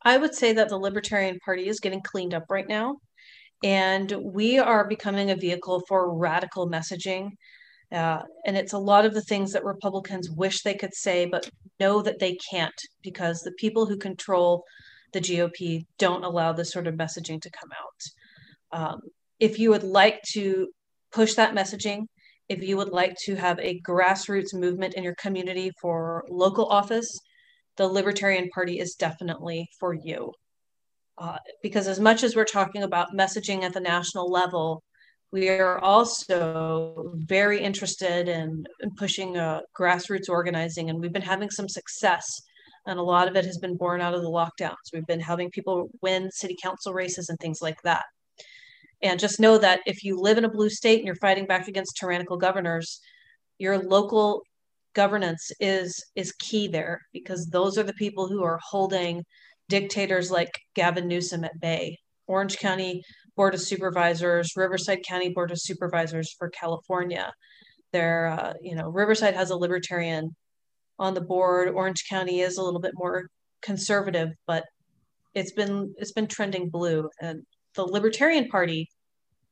[0.03, 2.97] I would say that the Libertarian Party is getting cleaned up right now.
[3.63, 7.31] And we are becoming a vehicle for radical messaging.
[7.91, 11.49] Uh, and it's a lot of the things that Republicans wish they could say, but
[11.79, 14.63] know that they can't because the people who control
[15.13, 18.03] the GOP don't allow this sort of messaging to come out.
[18.71, 19.01] Um,
[19.39, 20.69] if you would like to
[21.11, 22.05] push that messaging,
[22.47, 27.19] if you would like to have a grassroots movement in your community for local office,
[27.77, 30.31] the Libertarian Party is definitely for you.
[31.17, 34.83] Uh, because as much as we're talking about messaging at the national level,
[35.31, 41.49] we are also very interested in, in pushing uh, grassroots organizing, and we've been having
[41.49, 42.25] some success.
[42.85, 44.93] And a lot of it has been born out of the lockdowns.
[44.93, 48.05] We've been having people win city council races and things like that.
[49.01, 51.67] And just know that if you live in a blue state and you're fighting back
[51.67, 52.99] against tyrannical governors,
[53.59, 54.41] your local
[54.93, 59.23] governance is is key there because those are the people who are holding
[59.69, 61.99] dictators like Gavin Newsom at bay.
[62.27, 63.03] Orange County
[63.35, 67.31] Board of Supervisors, Riverside County Board of Supervisors for California.
[67.91, 70.35] They're, uh, you know, Riverside has a libertarian
[70.97, 71.69] on the board.
[71.69, 73.27] Orange County is a little bit more
[73.61, 74.63] conservative, but
[75.33, 77.43] it's been it's been trending blue, and
[77.75, 78.89] the Libertarian Party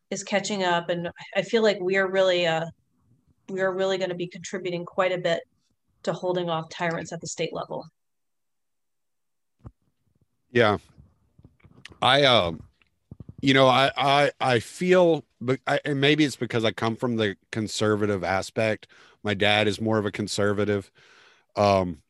[0.10, 2.66] is catching up, and I feel like we are really uh,
[3.50, 5.42] we are really going to be contributing quite a bit
[6.04, 7.86] to holding off tyrants at the state level.
[10.52, 10.78] Yeah.
[12.02, 12.64] I um
[13.42, 17.16] you know, I I I feel but I, and maybe it's because I come from
[17.16, 18.88] the conservative aspect.
[19.24, 20.92] My dad is more of a conservative.
[21.56, 22.02] Um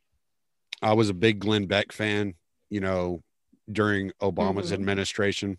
[0.82, 2.34] I was a big Glenn Beck fan,
[2.70, 3.22] you know,
[3.72, 4.74] during Obama's Mhm.
[4.74, 5.57] administration.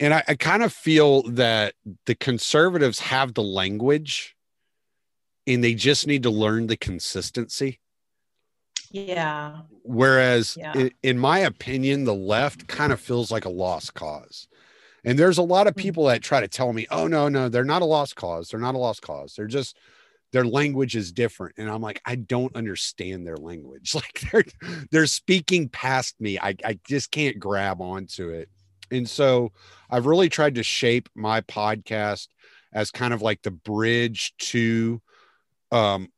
[0.00, 1.74] And I, I kind of feel that
[2.06, 4.34] the conservatives have the language
[5.46, 7.80] and they just need to learn the consistency.
[8.90, 10.74] Yeah, Whereas, Yeah.
[10.74, 14.48] in, in my opinion, the left kind of feels like a lost cause.
[15.04, 15.80] And there's a lot of Hmm.
[15.80, 18.50] people that try to tell me, oh, no, no, they're not a lost cause.
[18.50, 19.34] They're not a lost cause.
[19.34, 19.76] They're just,
[20.32, 24.44] their language is different and i'm like i don't understand their language like they're
[24.92, 28.48] they're speaking past me i, I just can't grab onto it
[28.90, 29.52] and so
[29.90, 32.28] i've really tried to shape my podcast
[32.72, 35.00] as kind of like the bridge to
[35.72, 36.08] um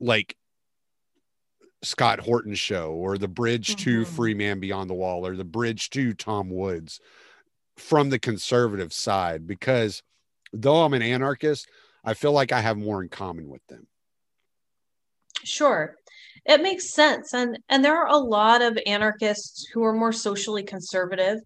[0.00, 0.36] like
[1.82, 4.06] scott horton's show or the bridge to Mhm.
[4.06, 7.00] Freeman beyond the wall or the bridge to tom woods
[7.76, 10.02] from the conservative side because
[10.52, 11.68] though i'm an anarchist
[12.06, 13.86] I feel like I have more in common with them.
[15.42, 15.96] Sure.
[16.46, 17.32] It makes sense.
[17.34, 21.38] And and there are a lot of anarchists who are more socially conservative,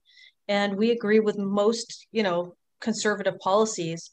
[0.48, 4.10] and we agree with most, you know, conservative policies.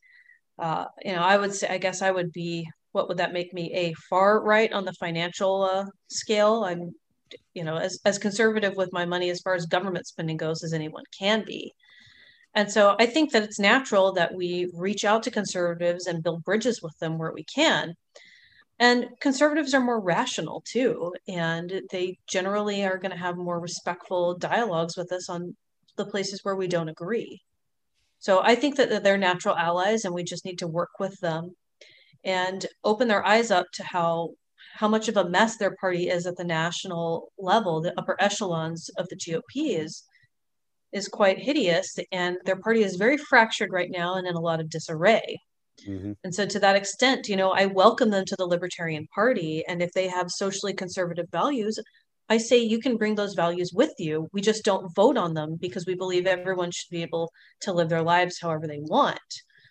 [0.60, 3.54] Uh, you know, I would say, I guess I would be, what would that make
[3.54, 3.74] me?
[3.74, 6.64] A far right on the financial uh, scale.
[6.66, 6.94] I'm,
[7.54, 10.74] you know, as as conservative with my money as far as government spending goes as
[10.74, 11.74] anyone can be.
[12.54, 16.44] And so I think that it's natural that we reach out to conservatives and build
[16.44, 17.96] bridges with them where we can.
[18.80, 24.38] And conservatives are more rational too, and they generally are going to have more respectful
[24.38, 25.56] dialogues with us on
[25.96, 27.42] the places where we don't agree.
[28.20, 31.56] So I think that they're natural allies, and we just need to work with them
[32.24, 34.32] and open their eyes up to how
[34.76, 37.82] how much of a mess their party is at the national level.
[37.82, 40.04] The upper echelons of the GOP is
[40.92, 44.60] is quite hideous, and their party is very fractured right now and in a lot
[44.60, 45.38] of disarray.
[45.88, 46.14] Mm-hmm.
[46.24, 49.64] And so, to that extent, you know, I welcome them to the Libertarian Party.
[49.68, 51.80] And if they have socially conservative values,
[52.30, 54.28] I say you can bring those values with you.
[54.34, 57.90] We just don't vote on them because we believe everyone should be able to live
[57.90, 59.20] their lives however they want.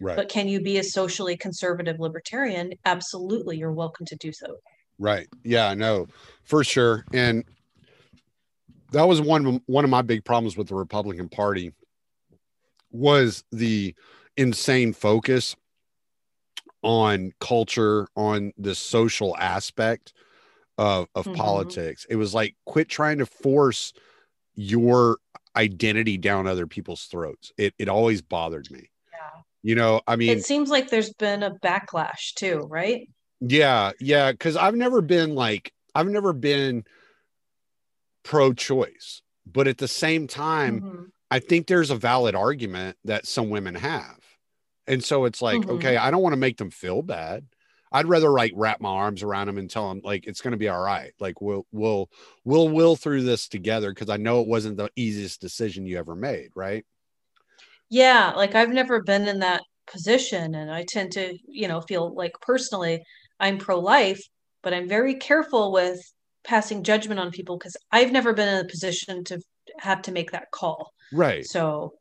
[0.01, 0.17] Right.
[0.17, 2.73] But can you be a socially conservative libertarian?
[2.85, 4.57] Absolutely, you're welcome to do so.
[4.99, 5.27] Right.
[5.43, 6.07] Yeah, no,
[6.45, 7.05] for sure.
[7.13, 7.45] And
[8.93, 11.73] that was one one of my big problems with the Republican Party
[12.91, 13.95] was the
[14.37, 15.57] insane focus
[16.85, 20.13] on culture, on the social aspect
[20.79, 21.35] of of Mhm.
[21.37, 22.07] politics.
[22.11, 23.93] It was like quit trying to force
[24.55, 25.19] your
[25.57, 27.53] identity down other people's throats.
[27.57, 28.91] It it always bothered me.
[29.13, 29.43] Yeah.
[29.63, 33.09] You know, I mean, It seems like there's been a backlash too, right?
[33.41, 36.85] Yeah, yeah, because I've never been like I've never been
[38.23, 41.09] pro-choice, but at the same time, Mhm.
[41.31, 44.24] I think there's a valid argument that some women have,
[44.87, 45.69] and so it's like, Mhm.
[45.69, 47.47] okay, I don't want to make them feel bad.
[47.93, 50.57] I'd rather like wrap my arms around them and tell them like it's going to
[50.59, 51.13] be all right.
[51.21, 52.11] Like we'll we'll
[52.45, 56.17] we'll will through this together because I know it wasn't the easiest decision you ever
[56.17, 56.85] made, right?
[57.91, 62.15] Yeah, like I've never been in that position, and I tend to, you know, feel
[62.15, 63.03] like personally
[63.41, 64.21] I'm pro-life,
[64.63, 66.01] but I'm very careful with
[66.45, 69.41] passing judgment on people because I've never been in a position to
[69.79, 70.93] have to make that call.
[71.11, 71.51] Right.
[71.51, 71.95] So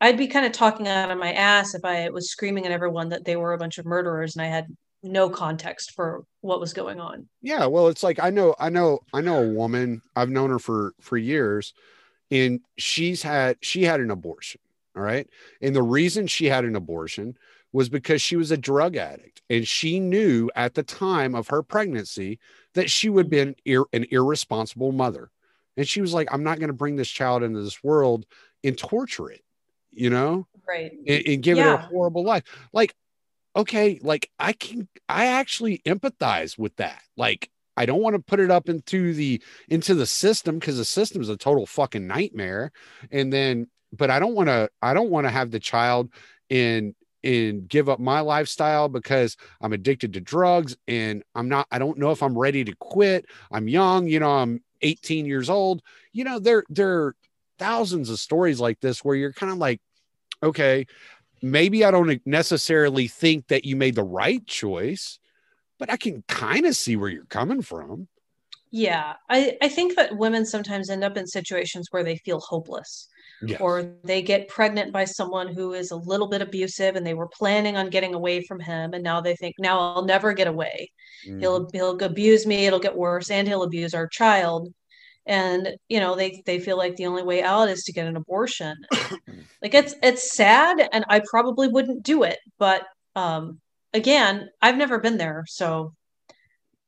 [0.00, 3.08] I'd be kind of talking out of my ass if I was screaming at everyone
[3.08, 4.66] that they were a bunch of murderers and I had
[5.02, 7.28] no context for what was going on.
[7.42, 10.02] Yeah, well, it's like I know, I know, I know a woman.
[10.16, 11.72] I've known her for for years,
[12.30, 14.60] and she's had she had an abortion.
[14.96, 15.28] All right,
[15.60, 17.36] and the reason she had an abortion
[17.72, 21.62] was because she was a drug addict, and she knew at the time of her
[21.62, 22.38] pregnancy
[22.74, 25.30] that she would be an, ir- an irresponsible mother,
[25.76, 28.26] and she was like, "I'm not going to bring this child into this world
[28.64, 29.42] and torture it,"
[29.98, 30.92] you know Right.
[31.06, 32.42] and, and give it a horrible life.
[32.72, 32.94] Like,
[33.56, 37.00] okay, like I can, I actually empathize with that.
[37.16, 40.84] Like, I don't want to put it up into the into the system because the
[40.84, 42.72] system is a total fucking nightmare.
[43.10, 46.10] And then, but I don't want to, I don't want to have the child
[46.50, 46.94] and
[47.24, 51.98] and give up my lifestyle because I'm addicted to drugs and I'm not, I don't
[51.98, 53.26] know if I'm ready to quit.
[53.50, 55.82] I'm young, you know, I'm 18 years old.
[56.12, 57.16] You know, there there are
[57.58, 59.80] thousands of stories like this where you're kind of like,
[60.42, 60.86] okay,
[61.42, 65.18] maybe I don't necessarily think that you made the right choice,
[65.78, 68.08] but I can kind of see where you're coming from.
[68.70, 69.14] Yeah.
[69.30, 73.08] I, I think that women sometimes end up in situations where they feel hopeless.
[73.40, 73.60] Yes.
[73.60, 77.28] or they get pregnant by someone who is a little bit abusive and they were
[77.28, 80.90] planning on getting away from him and now they think now I'll never get away.
[81.24, 81.38] Mhm.
[81.38, 84.74] He'll he'll abuse me, it'll get worse and he'll abuse our child.
[85.28, 88.16] And you know, they they feel like the only way out is to get an
[88.16, 88.74] abortion.
[89.62, 92.82] like it's it's sad and I probably wouldn't do it, but
[93.14, 93.60] um
[93.92, 95.92] again, I've never been there, so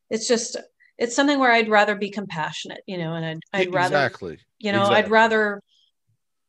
[0.09, 0.57] it's just
[0.99, 4.39] it's something where I'd rather be compassionate, you know, and I'd I'd rather exactly.
[4.59, 5.61] you know, I'd rather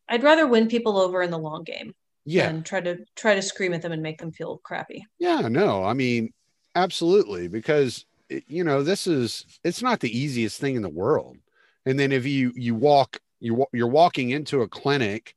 [0.10, 1.94] I'd rather win people over in the long game
[2.26, 2.50] Yeah.
[2.50, 5.06] and try to try to scream at them and make them feel crappy.
[5.20, 6.32] Yeah, no, I mean,
[6.76, 8.06] absolutely, because
[8.48, 11.38] you know this is it's not the easiest thing in the world.
[11.86, 15.36] And then if you you walk you you're walking into a clinic,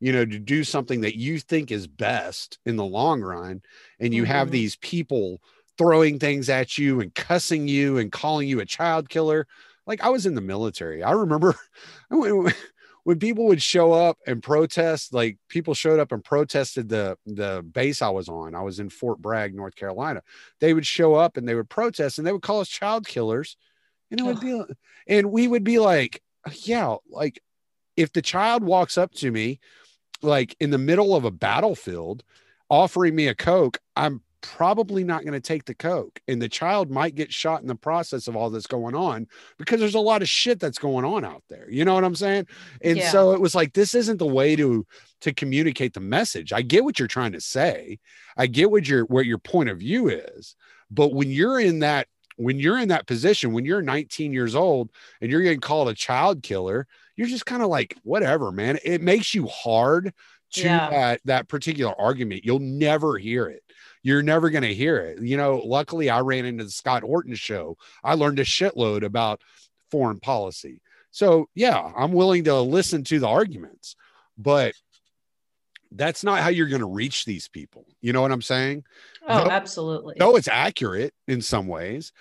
[0.00, 3.62] you know, to do something that you think is best in the long run,
[4.00, 4.50] and you have Mhm.
[4.50, 5.40] these people
[5.78, 9.46] throwing things at you and cussing you and calling you a child killer.
[9.86, 11.02] Like I was in the military.
[11.02, 11.54] I remember
[12.10, 12.52] when,
[13.04, 17.64] when people would show up and protest, like people showed up and protested the the
[17.72, 18.54] base I was on.
[18.54, 20.22] I was in Fort Bragg, North Carolina.
[20.60, 23.56] They would show up and they would protest and they would call us child killers.
[24.10, 24.62] And it would be
[25.06, 26.22] and we would be like,
[26.62, 27.40] yeah, like
[27.96, 29.60] if the child walks up to me
[30.22, 32.22] like in the middle of a battlefield
[32.68, 36.20] offering me a coke, I'm probably not going to take the coke.
[36.28, 39.26] And the child might get shot in the process of all this going on
[39.58, 41.68] because there's a lot of shit that's going on out there.
[41.68, 42.46] You know what i'm saying?
[42.82, 43.10] And Yeah.
[43.10, 44.86] so it was like this isn't the way to
[45.22, 46.52] to communicate the message.
[46.52, 47.98] I get what you're trying to say.
[48.36, 50.54] I get what your what your point of view is.
[50.90, 52.06] But when you're in that
[52.36, 55.94] when you're in that position when you're 19 years old and you're getting called a
[55.94, 60.12] child killer you're just kind of like whatever man it makes you hard
[60.52, 60.90] to Yeah.
[60.90, 63.62] that that particular argument you'll never hear it
[64.02, 65.20] you're never going to hear it.
[65.20, 67.76] You know, luckily I ran into the Scott Horton show.
[68.04, 69.40] I learned a shitload about
[69.90, 70.80] foreign policy.
[71.10, 73.96] So, yeah, I'm willing to listen to the arguments,
[74.38, 74.74] but
[75.92, 77.86] that's not how you're going to reach these people.
[78.00, 78.84] You know what I'm saying?
[79.26, 80.16] Oh, No- absolutely.
[80.18, 82.12] No, it's accurate in some ways.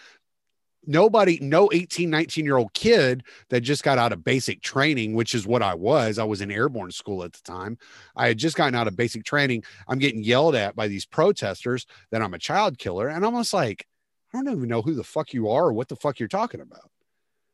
[0.88, 5.34] Nobody, no 18, 19 year old kid that just got out of basic training, which
[5.34, 6.20] is what I was.
[6.20, 7.80] I was in airborne school at the time.
[8.16, 9.64] I had just gotten out of basic training.
[9.88, 13.08] I'm getting yelled at by these protesters that I'm a child killer.
[13.08, 13.88] And I'm almost like,
[14.32, 16.62] I don't even know who the fuck you are or what the fuck you're talking
[16.62, 16.92] about.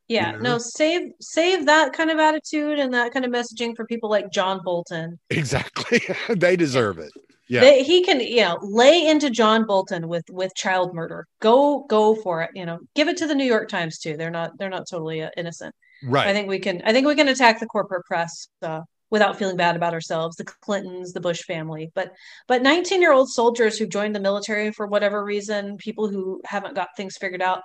[0.07, 0.39] Yeah, know?
[0.39, 4.31] no, save save that kind of attitude and that kind of messaging for people like
[4.31, 5.19] John Bolton.
[5.29, 6.01] Exactly.
[6.29, 7.11] they deserve it.
[7.51, 7.61] Yeah.
[7.61, 11.27] They, he can, you know, lay into John Bolton with with child murder.
[11.41, 12.51] Go go for it.
[12.55, 14.15] You know, give it to the New York Times too.
[14.15, 15.75] They're not they're not totally uh, innocent.
[16.03, 16.27] Right.
[16.27, 19.57] I think we can I think we can attack the corporate press uh, without feeling
[19.57, 20.37] bad about ourselves.
[20.37, 22.13] The Clintons, the Bush family, but
[22.47, 26.75] but 19 year old soldiers who joined the military for whatever reason, people who haven't
[26.75, 27.63] got things figured out.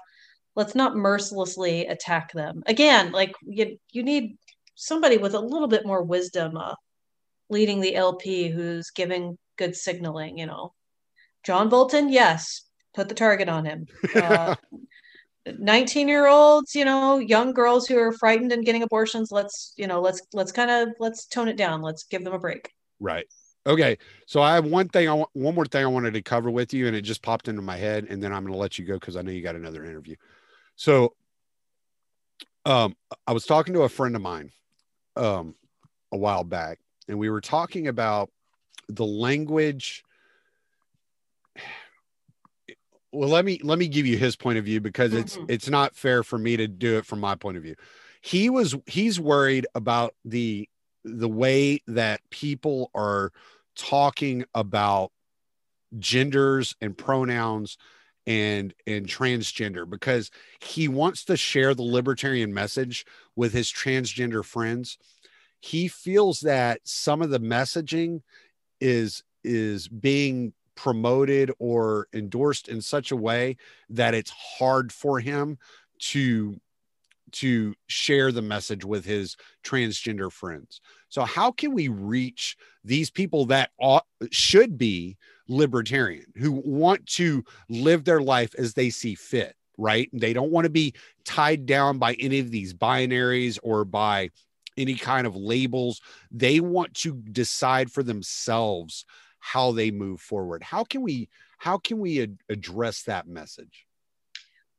[0.57, 2.63] Let's not mercilessly attack them.
[2.67, 4.39] Again, like you you need
[4.75, 6.75] somebody with a little bit more wisdom uh,
[7.49, 10.39] leading the LP who's giving good signaling.
[10.39, 10.73] You know,
[11.45, 12.63] John Bolton, yes,
[12.95, 13.87] put the target on him.
[14.15, 14.57] Uh,
[15.47, 19.87] 19 year olds you know young girls who are frightened and getting abortions let's you
[19.87, 23.27] know let's let's kind of let's tone it down let's give them a break Right.
[23.67, 23.99] Okay.
[24.27, 26.73] So I have one thing I want, one more thing I wanted to cover with
[26.73, 28.85] you, and it just popped into my head, and then I'm going to let you
[28.85, 30.17] go because I know you got another interview.
[30.77, 31.15] So,
[32.65, 32.97] um,
[33.27, 34.51] I was talking to a friend of mine,
[35.17, 35.55] um,
[36.13, 38.31] a while back, and we were talking about
[38.89, 40.05] the language.
[43.13, 45.51] Well, let me let me give you his point of view because it's Mhm.
[45.51, 47.77] it's not fair for me to do it from my point of view.
[48.21, 50.69] He was he's worried about the
[51.05, 53.33] the way that people are
[53.77, 55.13] talking about
[55.99, 57.79] genders and pronouns
[58.27, 63.07] and and transgender because he wants to share the libertarian message
[63.37, 64.99] with his transgender friends.
[65.61, 68.23] He feels that some of the messaging
[68.81, 73.57] is is being promoted or endorsed in such a way
[73.89, 75.59] that it's hard for him
[75.99, 76.61] to
[77.33, 80.81] to share the message with his transgender friends.
[81.09, 85.17] So how can we reach these people that ought, should be
[85.49, 90.09] libertarian who want to live their life as they see fit right?
[90.13, 90.95] They don't want to be
[91.25, 94.31] tied down by any of these binaries or by
[94.77, 96.01] any kind of labels.
[96.31, 99.05] They want to decide for themselves
[99.39, 100.63] how they move forward.
[100.63, 101.29] How can we
[101.59, 103.87] how can we ad- address that message?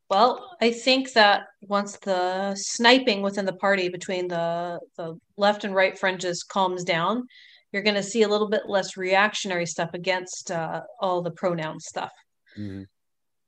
[0.09, 5.75] Well i think that once the sniping within the party between the the left and
[5.75, 7.27] right fringes calms down
[7.71, 11.79] you're going to see a little bit less reactionary stuff against uh, all the pronoun
[11.79, 12.11] stuff.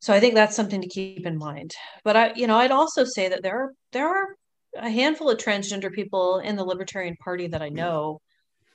[0.01, 1.71] So i think that's something to keep in mind.
[2.03, 4.27] But i you know i'd also say that there are there are
[4.77, 8.21] a handful of transgender people in the libertarian party that i know.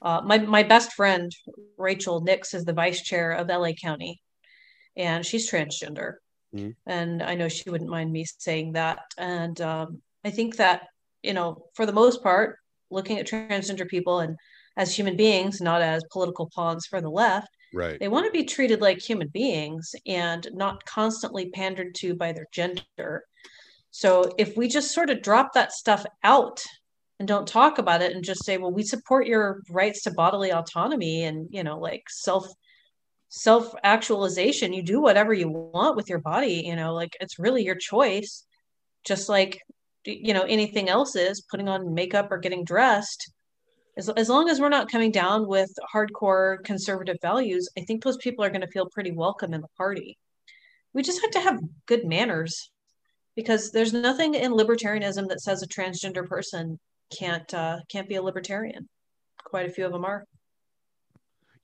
[0.03, 1.33] Uh, my, my best friend
[1.79, 4.21] rachel nix is the vice chair of la county
[4.97, 6.15] and she's transgender.
[6.55, 6.75] Mhm.
[6.87, 8.99] and i know she wouldn't mind me saying that.
[9.19, 10.83] And um, i think that
[11.23, 12.59] you know for the most part
[12.91, 14.37] looking at transgender people and
[14.77, 18.45] as human beings not as political pawns for the left right they want to be
[18.45, 23.25] treated like human beings and not constantly pandered to by their gender.
[23.91, 26.63] So if we just sort of drop that stuff out
[27.19, 30.53] and don't talk about it and just say, well, we support your rights to bodily
[30.53, 32.47] autonomy and, you know, like self
[33.29, 37.65] self actualization, you do whatever you want with your body, you know, like it's really
[37.65, 38.45] your choice.
[39.05, 39.61] Just like
[40.07, 43.33] you know anything else is putting on makeup or getting dressed
[43.97, 48.17] as, as long as we're not coming down with hardcore conservative values, I think those
[48.17, 50.19] people are going to feel pretty welcome in the party.
[50.93, 52.71] we just have to have good manners
[53.37, 56.79] because there's nothing in libertarianism that says a transgender person
[57.17, 58.89] can't uh, can't be a libertarian.
[59.45, 60.25] Quite a few of them are.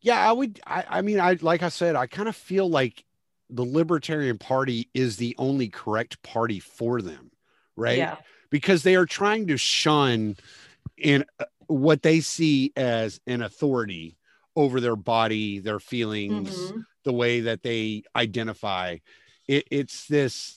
[0.01, 0.61] Yeah, I would.
[0.66, 3.05] I, I mean, I like I said, I kind of feel like
[3.49, 7.31] the Libertarian Party is the only correct party for them,
[7.76, 7.99] right?
[7.99, 8.16] Yeah.
[8.51, 10.37] Because they are trying to shun
[10.97, 11.24] in
[11.71, 14.16] what they see as an authority
[14.57, 16.85] over their body, their feelings, Mhm.
[17.05, 18.99] the way that they identify.
[19.47, 20.57] It, it's this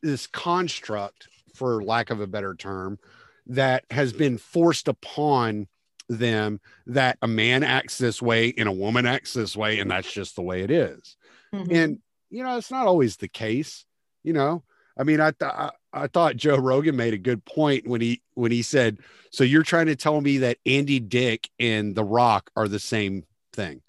[0.00, 2.98] this construct, for lack of a better term,
[3.46, 5.68] that has been forced upon
[6.08, 10.12] them that a man acts this way and a woman acts this way, and that's
[10.12, 11.16] just the way it is.
[11.52, 11.72] Mhm.
[11.72, 11.98] And
[12.30, 13.84] you know, it's not always the case.
[14.24, 14.64] You know,
[14.96, 18.52] I mean, I I, I thought Joe Rogan made a good point when he when
[18.52, 18.98] he said,
[19.30, 23.24] "So you're trying to tell me that Andy Dick and The Rock are the same
[23.52, 23.82] thing?"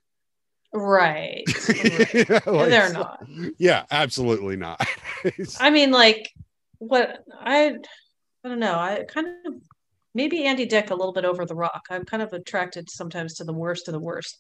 [0.74, 1.44] right.
[1.70, 2.30] right.
[2.48, 3.24] Like, They're not.
[3.58, 4.86] Yeah, absolutely not.
[5.60, 6.32] I mean, like,
[6.80, 7.76] what I
[8.44, 8.76] I don't know.
[8.76, 9.54] I kind of
[10.14, 11.84] maybe Andy Dick a little bit over the rock.
[11.90, 14.38] I'm kind of attracted sometimes to the worst of the worst.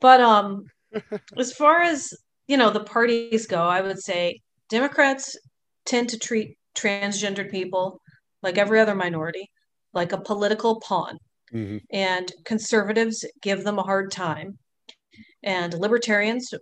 [0.00, 0.66] But um
[1.36, 2.14] as far as,
[2.46, 5.36] you know, the parties go, I would say Democrats
[5.84, 8.00] tend to treat transgendered people
[8.42, 9.50] like every other minority,
[9.92, 11.18] like a political pawn.
[11.52, 11.80] Mhm.
[11.90, 14.58] And conservatives give them a hard time.
[15.42, 16.52] And libertarians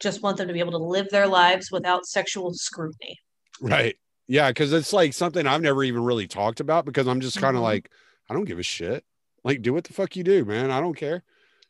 [0.00, 3.18] just want them to be able to live their lives without sexual scrutiny.
[3.60, 3.96] Right.
[4.26, 7.56] Yeah, because it's like something I've never even really talked about because I'm just kind
[7.56, 7.66] of Mhm.
[7.66, 7.90] like,
[8.28, 9.04] I don't give a shit.
[9.44, 10.70] Like, do what the fuck you do, man.
[10.70, 11.22] I don't care.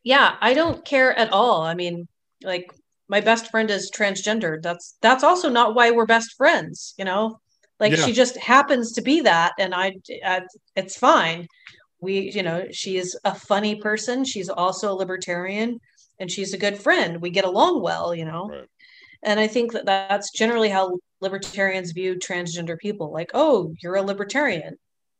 [0.02, 1.62] Yeah, I don't care at all.
[1.62, 2.08] I mean,
[2.42, 2.72] like
[3.08, 4.62] my best friend is transgendered.
[4.62, 7.40] That's that's also not why we're best friends, you know?
[7.82, 8.06] Like Yeah.
[8.06, 9.88] she just happens to be that and I
[10.24, 10.42] uh,
[10.76, 11.48] it's fine.
[12.00, 14.24] We, you know, she is a funny person.
[14.24, 15.80] She's also a libertarian
[16.20, 17.20] and she's a good friend.
[17.22, 18.48] We get along well, you know.
[18.48, 18.68] Right.
[19.24, 23.12] And I think that that's generally how libertarians view transgender people.
[23.12, 24.76] Like, "Oh, you're a libertarian.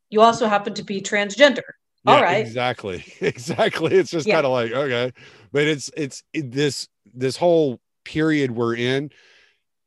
[0.09, 1.61] You also happen to be transgender."
[2.05, 2.45] All Yeah, right.
[2.45, 3.03] Exactly.
[3.21, 3.95] Exactly.
[3.95, 4.35] It's just Yeah.
[4.35, 5.11] kind of like, okay.
[5.53, 9.11] But it's it's it- this this whole period we're in,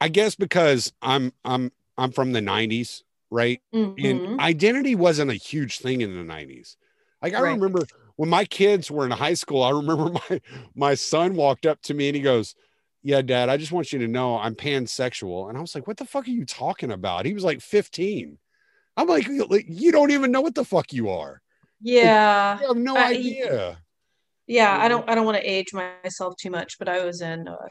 [0.01, 3.61] I guess because I'm I'm I'm from the 90s, right?
[3.75, 3.95] Mhm.
[4.05, 6.77] And identity wasn't a huge thing in the 90s.
[7.23, 7.53] Like I Right.
[7.53, 7.87] remember
[8.17, 10.41] when my kids were in high school, I remember my
[10.75, 12.55] my son walked up to me and he goes,
[13.03, 15.97] "Yeah, dad, I just want you to know I'm pansexual." And I was like, "What
[15.99, 18.39] the fuck are you talking about?" He was like 15.
[18.97, 21.43] I'm like, "You you don't even know what the fuck you are.
[21.81, 22.61] Yeah.
[22.61, 23.83] You have no I- idea."
[24.47, 27.49] Yeah, I don't I don't want to age myself too much, but I was in
[27.49, 27.69] uh,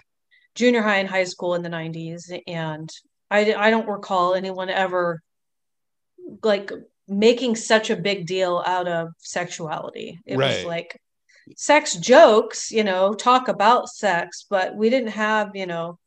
[0.55, 2.89] junior high and high school in the 90s and
[3.29, 5.21] I I don't recall anyone ever
[6.43, 6.71] like
[7.07, 10.19] making such a big deal out of sexuality.
[10.25, 10.99] It was like
[11.55, 15.99] sex jokes, you know, talk about sex, but we didn't have, you know,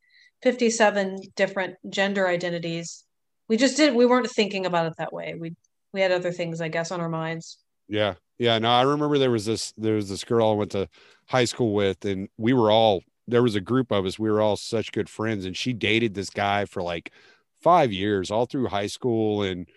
[0.43, 3.05] 57 different gender identities.
[3.49, 5.35] We just didn't, we weren't thinking about it that way.
[5.39, 5.55] We
[5.93, 7.59] we had other things, I guess, on our minds.
[7.89, 8.15] Yeah.
[8.39, 8.59] Yeah.
[8.59, 10.89] No, I remember there was this there was this girl I went to
[11.27, 14.41] high school with, and we were all there was a group of us, we were
[14.41, 17.13] all such good friends, and she dated this guy for like
[17.61, 19.69] five years, all through high school and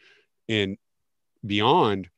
[0.49, 0.77] and
[1.45, 2.09] beyond.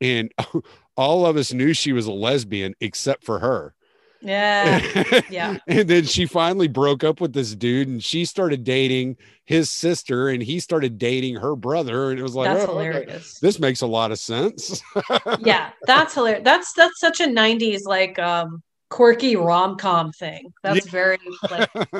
[0.00, 0.32] And
[0.96, 3.74] all of us knew she was a lesbian except for her.
[4.20, 5.20] Yeah.
[5.30, 5.58] yeah.
[5.66, 10.28] and then she finally broke up with this dude and she started dating his sister
[10.28, 12.10] and he started dating her brother.
[12.10, 14.80] And it was like, That's oh, okay, this makes a lot of sense.
[15.40, 16.44] yeah, that's hilarious.
[16.44, 18.62] That's that's such a '90s like um
[18.92, 20.52] quirky rom com thing.
[20.62, 21.18] That's very
[21.50, 21.70] like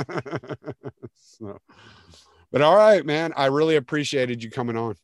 [1.15, 1.59] so,
[2.53, 3.33] but all right, man.
[3.35, 4.95] I really appreciated you coming on.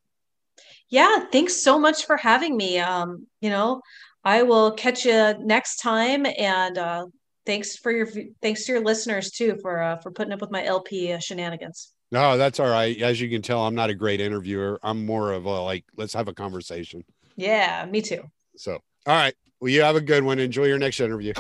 [0.91, 1.25] yeah.
[1.33, 2.79] Thanks so much for having me.
[2.79, 3.81] Um, you know,
[4.23, 7.07] I will catch you next time, and uh,
[7.47, 8.07] thanks for your
[8.43, 11.93] thanks to your listeners too for uh, for putting up with my LP uh, shenanigans.
[12.11, 13.01] No, that's all right.
[13.01, 14.79] As you can tell, I'm not a great interviewer.
[14.83, 17.05] I'm more of a like, let's have a conversation.
[17.37, 18.23] Yeah, me too.
[18.57, 19.35] So, all right.
[19.61, 20.39] Well, you have a good one.
[20.39, 21.33] Enjoy your next interview.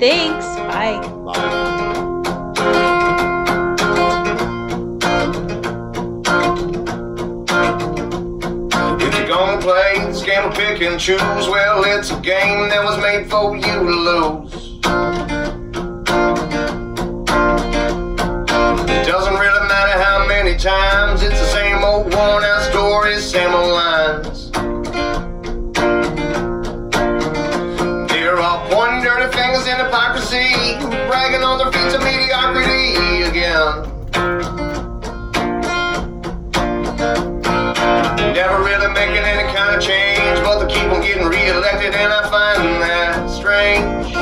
[0.00, 0.44] Thanks.
[0.44, 0.98] Bye.
[1.24, 2.00] Bye.
[9.00, 13.30] If you're gonna play scandal pick and choose, well, it's a game that was made
[13.30, 15.29] for you to lose.
[39.00, 43.30] Making any kind of change, but they keep on getting reelected, and I find that
[43.30, 44.12] strange.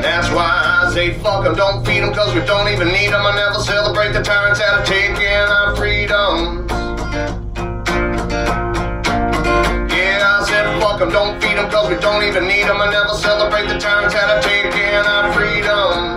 [0.00, 3.26] That's why I say fuck 'em, don't feed 'em cause we don't even need 'em.
[3.26, 6.66] I never celebrate the tyrants that have taken our freedom.
[9.96, 12.80] Yeah, I said fuck 'em, don't feed 'em cause we don't even need 'em.
[12.80, 16.11] I never celebrate the tyrants that have taken our freedoms.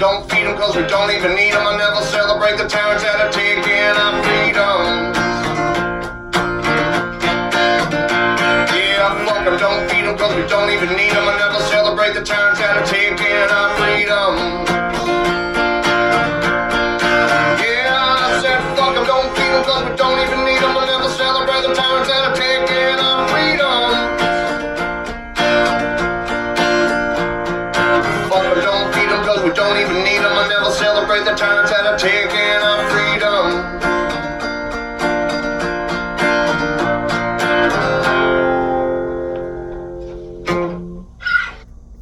[0.00, 1.66] Don't feed 'em, cause we don't even need 'em.
[1.66, 5.12] I never celebrate the tyrants that have taken our freedom.
[8.74, 11.28] Yeah, fuck 'em, don't feed 'em, cause we don't even need 'em.
[11.28, 14.69] I never celebrate the tyrants that have taken our freedom.